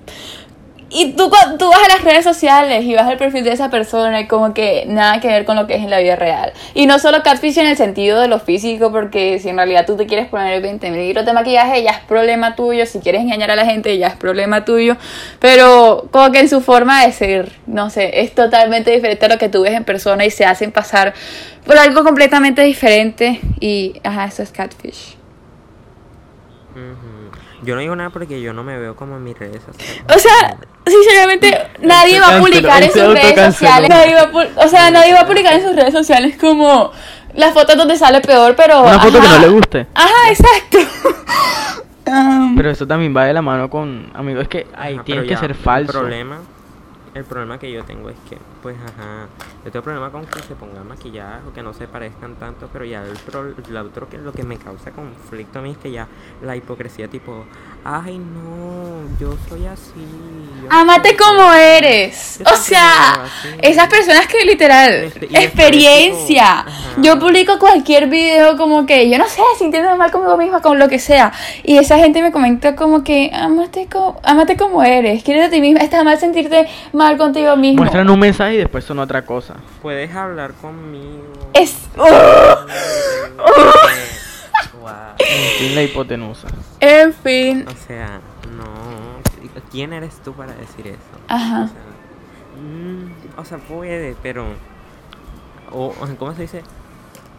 Y 0.94 1.14
tú, 1.14 1.32
tú 1.58 1.70
vas 1.70 1.84
a 1.86 1.88
las 1.88 2.04
redes 2.04 2.24
sociales 2.24 2.86
y 2.86 2.94
vas 2.94 3.08
al 3.08 3.18
perfil 3.18 3.44
de 3.44 3.52
esa 3.52 3.70
persona 3.70 4.22
y 4.22 4.28
como 4.28 4.54
que 4.54 4.86
nada 4.88 5.20
que 5.20 5.28
ver 5.28 5.44
con 5.44 5.56
lo 5.56 5.66
que 5.66 5.76
es 5.76 5.82
en 5.82 5.90
la 5.90 6.00
vida 6.00 6.16
real. 6.16 6.54
Y 6.76 6.86
no 6.86 7.00
solo 7.00 7.24
catfish 7.24 7.58
en 7.58 7.66
el 7.66 7.78
sentido 7.78 8.22
de 8.22 8.28
lo 8.28 8.40
físico, 8.40 8.92
porque 8.92 9.40
si 9.40 9.50
en 9.50 9.58
realidad 9.58 9.88
tú 9.88 9.98
te 9.98 10.06
quieres 10.06 10.28
poner 10.28 10.62
20 10.62 10.92
mil 10.92 11.14
de 11.14 11.34
maquillaje, 11.34 11.82
ya 11.82 11.92
es 11.92 12.00
problema 12.02 12.56
tuyo. 12.56 12.86
Si 12.86 13.00
quieres 13.00 13.22
engañar 13.22 13.50
a 13.50 13.56
la 13.56 13.66
gente, 13.66 13.98
ya 13.98 14.08
es 14.08 14.16
problema 14.16 14.66
tuyo. 14.66 14.96
Pero 15.40 16.08
como 16.12 16.32
que 16.32 16.42
en 16.42 16.50
su 16.50 16.62
forma 16.62 17.04
de 17.04 17.12
ser, 17.12 17.52
no 17.66 17.90
sé, 17.90 18.22
es 18.22 18.36
totalmente 18.36 18.92
diferente 18.92 19.26
a 19.26 19.30
lo 19.30 19.38
que 19.40 19.50
tú 19.50 19.64
ves 19.64 19.74
en 19.74 19.86
persona 19.86 20.26
y 20.26 20.32
se 20.32 20.46
hacen 20.46 20.72
pasar 20.72 21.14
por 21.66 21.78
algo 21.78 22.04
completamente 22.04 22.62
diferente. 22.62 23.40
Y, 23.60 24.00
ajá, 24.04 24.26
eso 24.26 24.44
es 24.44 24.52
catfish. 24.52 25.18
Yo 27.64 27.76
no 27.76 27.82
digo 27.82 27.96
nada 27.96 28.10
porque 28.10 28.42
yo 28.42 28.54
no 28.54 28.64
me 28.64 28.78
veo 28.78 28.96
como 28.96 29.18
en 29.18 29.24
mis 29.24 29.38
redes 29.38 29.62
sociales. 29.64 30.04
O 30.14 30.20
sea, 30.20 30.58
sinceramente, 30.86 31.68
nadie 31.82 32.20
va 32.20 32.38
a 32.38 32.40
publicar 32.40 32.84
en 32.84 32.92
sus 32.92 33.02
redes 33.02 33.24
autocanceló. 33.24 33.52
sociales. 33.52 33.90
Nadie 33.90 34.16
va 34.16 34.22
a 34.22 34.66
o 34.66 34.68
sea, 34.70 34.92
nadie 34.92 35.14
va 35.14 35.22
a 35.22 35.28
publicar 35.28 35.54
en 35.54 35.64
sus 35.64 35.76
redes 35.76 35.94
sociales 35.94 36.36
como 36.40 36.92
las 37.34 37.54
fotos 37.54 37.76
donde 37.76 37.98
sale 37.98 38.22
peor, 38.22 38.56
pero. 38.56 38.84
Una 38.84 39.00
foto 39.00 39.22
que 39.22 39.28
no 39.28 39.40
le 39.40 39.48
guste. 39.50 39.88
Ajá, 39.94 40.30
exacto. 40.30 40.78
Um, 42.06 42.58
Pero 42.58 42.70
eso 42.70 42.86
también 42.86 43.16
va 43.16 43.24
de 43.24 43.34
la 43.34 43.42
mano 43.42 43.70
con 43.70 44.12
amigos. 44.14 44.44
Es 44.44 44.48
que 44.50 44.68
ahí 44.76 45.00
tiene 45.06 45.26
que 45.26 45.38
ser 45.38 45.56
falso. 45.56 46.00
Problema, 46.00 46.40
el 47.14 47.24
problema 47.26 47.60
que 47.60 47.72
yo 47.72 47.84
tengo 47.84 48.10
es 48.10 48.16
que, 48.30 48.38
pues, 48.62 48.76
ajá, 48.78 49.28
yo 49.64 49.72
tengo 49.72 49.84
problema 49.84 50.10
con 50.12 50.26
que 50.26 50.40
se 50.42 50.56
pongan 50.56 50.88
maquillaje 50.88 51.42
o 51.48 51.54
que 51.54 51.62
no 51.62 51.74
se 51.74 51.88
parezcan 51.88 52.36
tanto, 52.36 52.70
pero 52.74 52.86
ya 52.86 53.04
el, 53.04 53.18
pro- 53.18 53.54
lo 53.70 53.82
otro 53.82 54.10
que 54.10 54.18
lo 54.18 54.32
que 54.34 54.44
me 54.44 54.58
causa 54.58 54.92
conflicto 54.92 55.60
a 55.60 55.62
mí 55.62 55.72
es 55.72 55.78
que 55.78 55.92
ya 55.92 56.08
la 56.42 56.56
hipocresía 56.56 57.08
tipo, 57.08 57.46
ay 57.86 58.18
no, 58.18 59.04
yo 59.20 59.36
soy 59.48 59.66
así. 59.68 60.06
yo 60.62 60.68
Amate 60.72 61.10
soy 61.10 61.18
como 61.18 61.42
así". 61.44 61.60
eres. 61.62 62.40
Yo 62.40 62.46
O 62.54 62.58
sea, 62.58 63.26
esas 63.62 63.88
personas 63.88 64.26
que 64.28 64.44
literal, 64.46 64.92
Este, 65.04 65.26
experiencia. 65.44 66.66
tipo. 66.66 67.02
Yo 67.04 67.20
publico 67.20 67.60
cualquier 67.60 68.08
video 68.10 68.58
como 68.58 68.86
que, 68.86 69.10
yo 69.10 69.18
no 69.18 69.28
sé, 69.28 69.42
sintiéndome 69.58 69.98
mal 69.98 70.12
conmigo 70.12 70.38
misma, 70.38 70.62
con 70.62 70.80
lo 70.80 70.88
que 70.88 71.00
sea. 71.00 71.32
Y 71.64 71.78
esa 71.78 71.98
gente 71.98 72.22
me 72.22 72.32
comenta 72.32 72.76
como 72.76 73.04
que, 73.04 73.30
amate 73.34 73.88
como, 73.92 74.20
amate 74.24 74.58
como 74.58 74.84
eres, 74.84 75.24
quieres 75.24 75.48
a 75.48 75.50
ti 75.50 75.62
misma. 75.62 75.82
Está 75.82 76.04
mal 76.04 76.18
sentirte 76.20 76.68
mal 76.92 77.03
contigo 77.18 77.56
mismo. 77.56 77.82
Muestran 77.82 78.10
un 78.10 78.20
mensaje 78.20 78.56
y 78.56 78.58
después 78.58 78.84
son 78.84 79.00
otra 79.00 79.24
cosa. 79.24 79.56
Puedes 79.82 80.14
hablar 80.16 80.54
conmigo. 80.54 81.24
Es... 81.54 81.90
Guau. 84.80 85.14
En 85.20 85.60
fin, 85.60 85.76
la 85.76 85.84
hipotenusa. 85.84 86.48
En 86.80 87.14
fin. 87.14 87.66
O 87.68 87.88
sea, 87.88 88.20
no. 88.58 88.64
¿quién 89.72 89.94
eres 89.94 90.16
tú 90.24 90.34
para 90.34 90.54
decir 90.54 90.88
eso? 90.88 91.00
Ajá. 91.28 91.64
O 91.64 91.68
sea, 91.68 91.82
mm, 92.62 93.40
o 93.40 93.46
sea, 93.46 93.58
puede, 93.60 94.16
pero... 94.22 94.46
O, 95.72 95.94
¿Cómo 96.20 96.34
se 96.36 96.44
dice? 96.44 96.64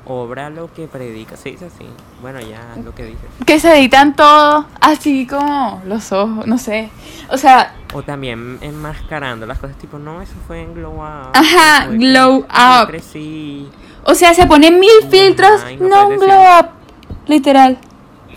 Obra 0.06 0.50
lo 0.50 0.72
que 0.72 0.86
predica. 0.86 1.36
Se 1.36 1.50
dice 1.50 1.66
así. 1.66 1.86
Bueno, 2.20 2.40
ya 2.40 2.60
lo 2.82 2.94
que 2.94 3.04
dice. 3.04 3.26
Que 3.46 3.60
se 3.60 3.78
editan 3.78 4.16
todo 4.16 4.66
así 4.80 5.26
como 5.26 5.82
los 5.86 6.12
ojos, 6.12 6.46
no 6.46 6.58
sé. 6.58 6.90
O 7.30 7.38
sea, 7.38 7.73
O 7.94 8.02
también 8.02 8.58
enmascarando 8.60 9.46
las 9.46 9.58
cosas 9.58 9.78
tipo, 9.78 9.98
no, 9.98 10.20
eso 10.20 10.34
fue 10.46 10.60
en 10.60 10.74
Glow 10.74 10.94
Up. 10.96 11.30
Ajá, 11.32 11.86
Glow 11.90 12.38
Up. 12.40 12.88
crecí". 12.88 13.68
o 14.04 14.14
sea, 14.14 14.34
se 14.34 14.46
ponen 14.46 14.78
mil 14.80 14.90
filtros, 15.10 15.62
Ay, 15.64 15.76
no 15.78 16.08
un 16.08 16.14
decir. 16.14 16.26
glow 16.28 16.42
up, 16.60 16.66
literal. 17.26 17.78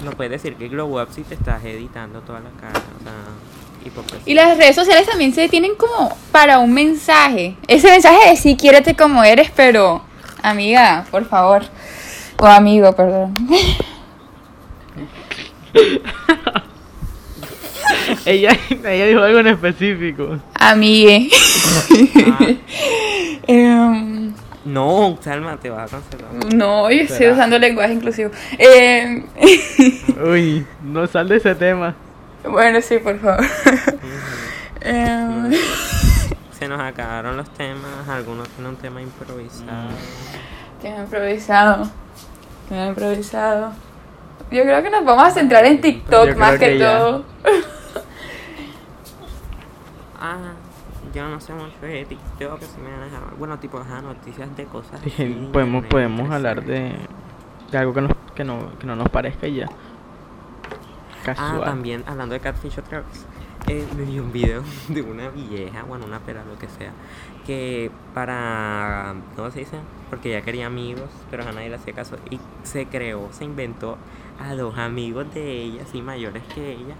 No 0.03 0.11
puedes 0.11 0.31
decir 0.31 0.55
que 0.55 0.67
Glow 0.69 1.01
Up 1.01 1.09
si 1.11 1.23
te 1.23 1.33
estás 1.33 1.63
editando 1.65 2.21
toda 2.21 2.39
la 2.39 2.51
cara. 2.51 2.79
O 2.99 3.03
sea, 3.03 3.13
hipocresía. 3.83 4.21
Y 4.31 4.35
las 4.35 4.55
redes 4.57 4.75
sociales 4.75 5.07
también 5.07 5.33
se 5.33 5.49
tienen 5.49 5.73
como 5.75 6.15
para 6.31 6.59
un 6.59 6.71
mensaje. 6.73 7.57
Ese 7.67 7.89
mensaje 7.89 8.29
de 8.29 8.35
sí, 8.35 8.55
quiérete 8.55 8.95
como 8.95 9.23
eres, 9.23 9.49
pero 9.55 10.03
amiga, 10.43 11.05
por 11.09 11.25
favor. 11.25 11.63
O 12.39 12.45
amigo, 12.45 12.93
perdón. 12.95 13.33
ella, 18.27 18.51
ella 18.85 19.05
dijo 19.07 19.21
algo 19.21 19.39
en 19.39 19.47
específico. 19.47 20.37
Amigue. 20.55 21.29
Em, 23.47 24.33
No, 24.65 25.17
Salma, 25.21 25.55
te 25.57 25.69
vas 25.69 25.91
a 25.93 25.97
cancelar. 25.97 26.53
no, 26.55 26.91
yo 26.91 27.03
estoy 27.03 27.27
usando 27.29 27.57
lenguaje 27.57 27.93
inclusivo. 27.93 28.31
Em, 28.57 29.25
Uy, 30.29 30.65
no 30.83 31.07
sal 31.07 31.29
de 31.29 31.37
ese 31.37 31.55
tema. 31.55 31.95
bueno, 32.43 32.81
sí, 32.81 32.97
por 32.97 33.17
favor. 33.19 33.45
Em, 34.81 35.51
Se 36.59 36.67
nos 36.67 36.81
acabaron 36.81 37.37
los 37.37 37.49
temas. 37.53 38.07
Algunos 38.09 38.49
tienen 38.49 38.71
un 38.73 38.77
tema 38.77 39.01
improvisado. 39.01 39.89
Tema 40.81 40.97
improvisado. 40.99 41.89
Tema 42.67 42.87
improvisado. 42.87 43.71
Yo 44.51 44.63
creo 44.63 44.83
que 44.83 44.89
nos 44.89 45.03
vamos 45.05 45.25
a 45.27 45.31
centrar 45.31 45.65
en 45.65 45.79
TikTok 45.81 46.35
más 46.35 46.57
que, 46.59 46.77
ya. 46.77 47.19
Ah, 50.19 50.53
yo 51.13 51.27
no 51.29 51.39
sé 51.39 51.53
mucho 51.53 51.79
de 51.81 52.05
TikTok. 52.05 52.61
Si 52.61 52.81
me 52.81 52.91
van 52.91 53.01
a 53.01 53.05
dejar. 53.05 53.35
Bueno, 53.37 53.59
tipo, 53.59 53.77
ajá, 53.77 54.01
noticias 54.01 54.55
de 54.55 54.65
cosas. 54.65 54.99
Podemos 55.53 55.85
podemos 55.85 56.29
hablar 56.31 56.63
de, 56.63 56.95
de 57.71 57.77
algo 57.77 57.93
que, 57.93 58.01
nos, 58.01 58.11
que, 58.35 58.43
no, 58.43 58.77
que 58.79 58.87
no 58.87 58.95
nos 58.95 59.09
parezca 59.09 59.47
y 59.47 59.55
ya. 59.55 59.67
Ah, 59.69 61.35
Casual. 61.35 61.63
también, 61.65 62.03
hablando 62.07 62.33
de 62.33 62.39
Catfish 62.39 62.79
otra 62.79 62.99
vez, 62.99 63.25
eh, 63.67 63.85
me 63.97 64.03
vi 64.03 64.19
un 64.19 64.31
video 64.31 64.63
de 64.87 65.01
una 65.01 65.29
vieja, 65.29 65.83
bueno, 65.83 66.05
una 66.05 66.19
pera, 66.19 66.43
lo 66.45 66.57
que 66.57 66.69
sea, 66.69 66.91
que 67.45 67.91
para, 68.13 69.13
¿cómo 69.35 69.51
se 69.51 69.59
dice? 69.59 69.77
Porque 70.09 70.29
ella 70.29 70.45
quería 70.45 70.67
amigos, 70.67 71.09
pero 71.29 71.43
a 71.43 71.51
nadie 71.51 71.67
le 71.67 71.75
hacía 71.75 71.93
caso, 71.93 72.15
y 72.29 72.39
se 72.63 72.85
creó, 72.85 73.27
se 73.33 73.43
inventó 73.43 73.97
a 74.39 74.53
dos 74.55 74.77
amigos 74.77 75.33
de 75.33 75.63
ella, 75.63 75.83
así 75.83 76.01
mayores 76.01 76.43
que 76.55 76.71
ella, 76.71 76.95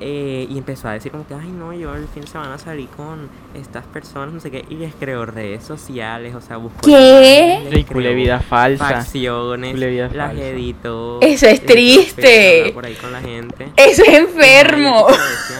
eh, 0.00 0.46
y 0.48 0.58
empezó 0.58 0.88
a 0.88 0.92
decir 0.92 1.12
como 1.12 1.26
que, 1.26 1.34
ay 1.34 1.50
no, 1.50 1.72
yo 1.72 1.94
el 1.94 2.08
fin 2.08 2.22
de 2.22 2.28
semana 2.28 2.58
salí 2.58 2.86
con 2.86 3.28
estas 3.54 3.84
personas, 3.86 4.34
no 4.34 4.40
sé 4.40 4.50
qué, 4.50 4.64
y 4.68 4.74
les 4.74 4.94
creó 4.94 5.26
redes 5.26 5.64
sociales, 5.64 6.34
o 6.34 6.40
sea, 6.40 6.56
buscó... 6.56 6.80
¿Qué? 6.82 7.58
imágenes, 7.58 7.70
les 7.72 7.80
Y 7.80 7.84
cule 7.84 8.08
creó 8.08 8.14
vida 8.14 8.40
falsa. 8.40 8.88
Facciones, 8.88 9.74
vida 9.74 10.08
las 10.12 10.28
falsa. 10.28 10.44
editó. 10.44 11.20
Eso 11.20 11.46
es 11.46 11.64
triste. 11.64 12.70
Por 12.74 12.84
ahí 12.84 12.94
con 12.94 13.12
la 13.12 13.20
gente. 13.20 13.68
Eso 13.76 14.02
es 14.02 14.14
enfermo. 14.18 15.06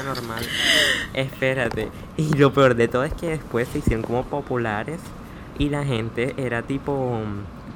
Normal. 0.04 0.44
Espérate. 1.14 1.88
Y 2.16 2.34
lo 2.34 2.52
peor 2.52 2.74
de 2.74 2.88
todo 2.88 3.04
es 3.04 3.14
que 3.14 3.28
después 3.28 3.68
se 3.68 3.78
hicieron 3.78 4.02
como 4.02 4.24
populares 4.24 5.00
y 5.58 5.68
la 5.68 5.84
gente 5.84 6.34
era 6.36 6.62
tipo 6.62 7.20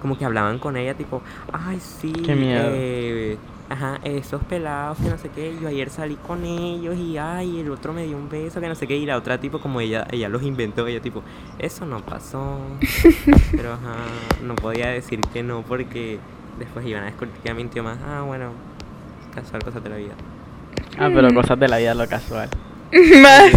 como 0.00 0.16
que 0.18 0.24
hablaban 0.24 0.58
con 0.58 0.76
ella 0.76 0.94
tipo, 0.94 1.22
ay 1.52 1.78
sí, 1.80 2.12
Qué 2.12 2.34
miedo. 2.34 2.70
eh, 2.72 3.36
ajá, 3.68 3.98
esos 4.04 4.42
pelados 4.44 4.98
que 4.98 5.08
no 5.08 5.18
sé 5.18 5.28
qué, 5.34 5.56
yo 5.60 5.68
ayer 5.68 5.90
salí 5.90 6.14
con 6.26 6.44
ellos 6.44 6.96
y 6.96 7.18
ay, 7.18 7.60
el 7.60 7.70
otro 7.70 7.92
me 7.92 8.04
dio 8.06 8.16
un 8.16 8.28
beso 8.28 8.60
que 8.60 8.68
no 8.68 8.74
sé 8.74 8.86
qué 8.86 8.96
y 8.96 9.06
la 9.06 9.16
otra 9.16 9.38
tipo 9.38 9.58
como 9.60 9.80
ella 9.80 10.06
ella 10.10 10.28
los 10.28 10.42
inventó, 10.42 10.86
ella 10.86 11.00
tipo, 11.00 11.22
eso 11.58 11.84
no 11.86 12.00
pasó. 12.00 12.58
Pero 13.52 13.72
ajá, 13.72 13.96
no 14.44 14.54
podía 14.54 14.88
decir 14.88 15.20
que 15.32 15.42
no 15.42 15.62
porque 15.62 16.18
después 16.58 16.86
iban 16.86 17.02
a 17.02 17.06
descubrir 17.06 17.32
que 17.42 17.54
mintió 17.54 17.82
más. 17.82 17.98
Ah, 18.06 18.22
bueno, 18.22 18.52
casual 19.34 19.62
cosas 19.62 19.82
de 19.82 19.90
la 19.90 19.96
vida. 19.96 20.14
Ah, 20.98 21.10
pero 21.12 21.32
cosas 21.34 21.58
de 21.58 21.68
la 21.68 21.76
vida, 21.78 21.94
lo 21.94 22.06
casual. 22.08 22.48
Más. 23.20 23.52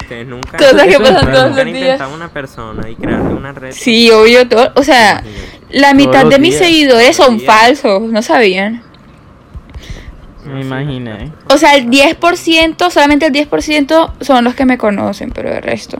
Ustedes 0.00 0.26
nunca, 0.28 0.58
Cosas 0.58 0.86
que 0.86 0.98
pasan 1.00 1.32
todos 1.32 1.56
los 1.56 1.64
días. 1.64 2.00
una 2.14 2.28
persona 2.28 2.88
y 2.88 2.94
crearle 2.94 3.34
una 3.34 3.52
red. 3.52 3.72
Sí, 3.72 4.10
obvio, 4.10 4.46
todo. 4.46 4.70
O 4.76 4.82
sea, 4.84 5.20
Imagínate. 5.24 5.57
La 5.70 5.94
mitad 5.94 6.26
de 6.26 6.38
mis 6.38 6.58
días. 6.58 6.64
seguidores 6.64 7.16
son 7.16 7.38
días. 7.38 7.46
falsos, 7.46 8.02
¿no 8.02 8.22
sabían? 8.22 8.82
Me 10.44 10.62
imaginé. 10.62 11.30
O 11.50 11.58
sea, 11.58 11.74
el 11.74 11.88
10%, 11.90 12.90
solamente 12.90 13.26
el 13.26 13.32
10% 13.32 14.12
son 14.20 14.44
los 14.44 14.54
que 14.54 14.64
me 14.64 14.78
conocen, 14.78 15.30
pero 15.30 15.52
el 15.52 15.62
resto. 15.62 15.98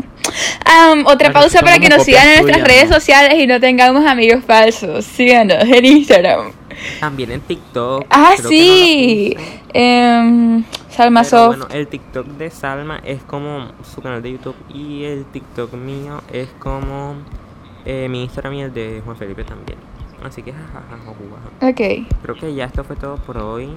Otra 1.04 1.33
pausa 1.33 1.61
para 1.61 1.78
que 1.78 1.88
nos 1.88 2.02
sigan 2.04 2.28
en 2.28 2.42
nuestras 2.42 2.66
redes 2.66 2.88
¿no? 2.88 2.94
sociales 2.94 3.35
y 3.38 3.46
no 3.46 3.61
tengamos 3.61 4.07
amigos 4.07 4.42
falsos. 4.46 5.04
Síganos 5.04 5.64
en 5.64 5.85
Instagram. 5.85 6.52
También 7.00 7.33
en 7.33 7.40
TikTok. 7.40 8.07
Ah, 8.09 8.33
creo 8.37 8.44
no 8.44 8.48
sí. 8.48 9.37
Em, 9.74 10.64
Salma 10.88 11.22
Pero 11.22 11.31
Soft. 11.31 11.59
bueno, 11.59 11.66
el 11.74 11.87
TikTok 11.88 12.26
de 12.26 12.50
Salma 12.50 13.00
es 13.04 13.22
como 13.22 13.68
su 13.94 14.00
canal 14.00 14.22
de 14.22 14.33
YouTube 14.33 14.57
y 14.72 15.04
el 15.04 15.24
TikTok 15.26 15.74
mío 15.74 16.22
es 16.33 16.48
como 16.59 17.16
eh, 17.88 18.07
mi 18.09 18.22
Instagram 18.22 18.55
y 18.55 18.62
el 18.62 18.72
de 18.74 19.03
Juan 19.05 19.16
Felipe 19.16 19.42
también. 19.44 19.79
Así 20.22 20.42
que 20.42 20.53
jajaja. 20.53 20.98
Ok, 21.62 22.07
Creo 22.22 22.35
que 22.38 22.55
ya 22.55 22.66
esto 22.66 22.85
fue 22.85 22.96
todo 22.96 23.16
por 23.16 23.38
hoy. 23.38 23.70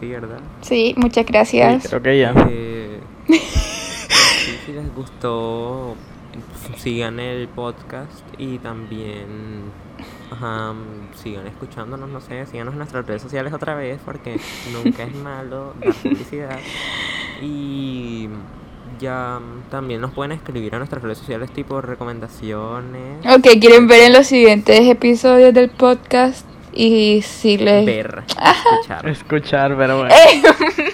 Sí, 0.00 0.08
¿verdad? 0.08 0.40
sí, 0.60 0.94
muchas 0.96 1.24
Sí, 1.26 1.32
gracias. 1.32 1.88
creo 1.88 2.02
que 2.02 2.18
ya. 2.18 2.34
Eh, 2.50 3.00
sí, 3.28 3.38
si 4.66 4.72
les 4.72 4.94
gustó, 4.94 5.94
sigan 6.76 7.18
el 7.20 7.48
podcast 7.48 8.22
y 8.38 8.58
también 8.58 9.70
ajá, 10.30 10.74
sigan 11.16 11.46
escuchándonos, 11.46 12.08
no 12.08 12.20
sé, 12.20 12.46
síganos 12.46 12.72
en 12.74 12.78
nuestras 12.78 13.06
redes 13.06 13.22
sociales 13.22 13.52
otra 13.52 13.74
vez 13.74 13.98
porque 14.04 14.38
nunca 14.72 15.02
es 15.04 15.14
malo 15.16 15.74
dar 15.84 15.94
publicidad. 15.94 16.58
Y 17.40 18.28
ya 19.00 19.40
también 19.70 20.00
nos 20.00 20.12
pueden 20.12 20.32
escribir 20.32 20.74
a 20.74 20.78
nuestras 20.78 21.02
redes 21.02 21.18
sociales 21.18 21.50
tipo 21.50 21.80
recomendaciones. 21.80 23.24
Ok, 23.26 23.46
quieren 23.60 23.86
ver 23.86 24.02
en 24.02 24.12
los 24.12 24.26
siguientes 24.26 24.80
episodios 24.80 25.54
del 25.54 25.70
podcast 25.70 26.46
y 26.72 27.22
si 27.22 27.58
les... 27.58 27.86
Ver, 27.86 28.22
escuchar. 28.28 29.08
Escuchar, 29.08 29.76
pero 29.76 29.98
bueno. 29.98 30.14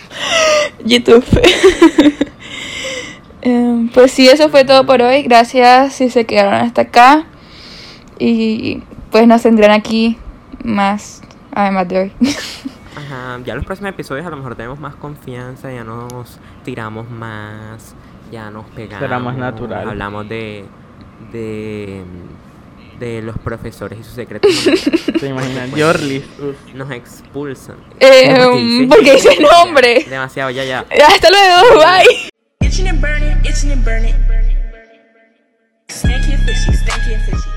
YouTube. 0.85 1.25
Em, 3.47 3.91
pues 3.91 4.11
sí, 4.11 4.27
eso 4.27 4.49
fue 4.49 4.65
todo 4.65 4.87
por 4.87 5.03
hoy. 5.03 5.23
Gracias 5.23 5.93
si 5.93 6.09
se 6.09 6.25
quedaron 6.25 6.55
hasta 6.55 6.83
acá. 6.83 7.27
Y 8.19 8.83
pues 9.11 9.27
nos 9.27 9.43
tendrán 9.43 9.71
aquí 9.71 10.17
más, 10.65 11.21
además 11.53 11.87
de 11.89 11.99
hoy. 11.99 12.13
Ajá, 13.05 13.39
ya 13.45 13.55
los 13.55 13.65
próximos 13.65 13.91
episodios 13.91 14.27
a 14.27 14.31
lo 14.31 14.37
mejor 14.37 14.57
tenemos 14.57 14.79
más 14.79 14.95
confianza, 14.97 15.73
ya 15.73 15.85
nos 15.85 16.39
tiramos 16.65 17.11
más, 17.11 17.95
ya 18.31 18.51
nos 18.51 18.67
pegamos. 18.67 19.01
Será 19.01 19.19
más 19.19 19.37
natural. 19.37 19.89
Hablamos 19.89 20.29
de, 20.29 20.65
de, 21.33 22.03
de 22.99 23.23
los 23.23 23.39
profesores 23.39 23.99
y 24.01 24.05
sus 24.05 24.15
secretos. 24.15 24.51
¿Se 25.21 25.27
imaginan? 25.29 25.71
Yorlis. 25.75 26.25
uf. 26.39 26.75
Nos 26.75 26.91
expulsan. 26.91 27.77
Em, 28.01 28.89
porque 28.89 29.13
dice 29.15 29.37
nombre. 29.41 30.05
Demasiado, 30.09 30.51
ya, 30.51 30.65
ya. 30.65 30.81
Hasta 31.09 31.29
luego, 31.31 31.79
bye. 31.79 32.31
Itching 32.67 32.89
and 32.89 33.01
burning, 33.01 33.37
itching 33.45 33.73
and 33.73 33.85
burning. 33.85 34.15
Stanky 35.89 36.33
and 36.33 36.43
fishy, 36.45 36.73
stanky 36.73 37.15
and 37.15 37.23
fishy. 37.25 37.51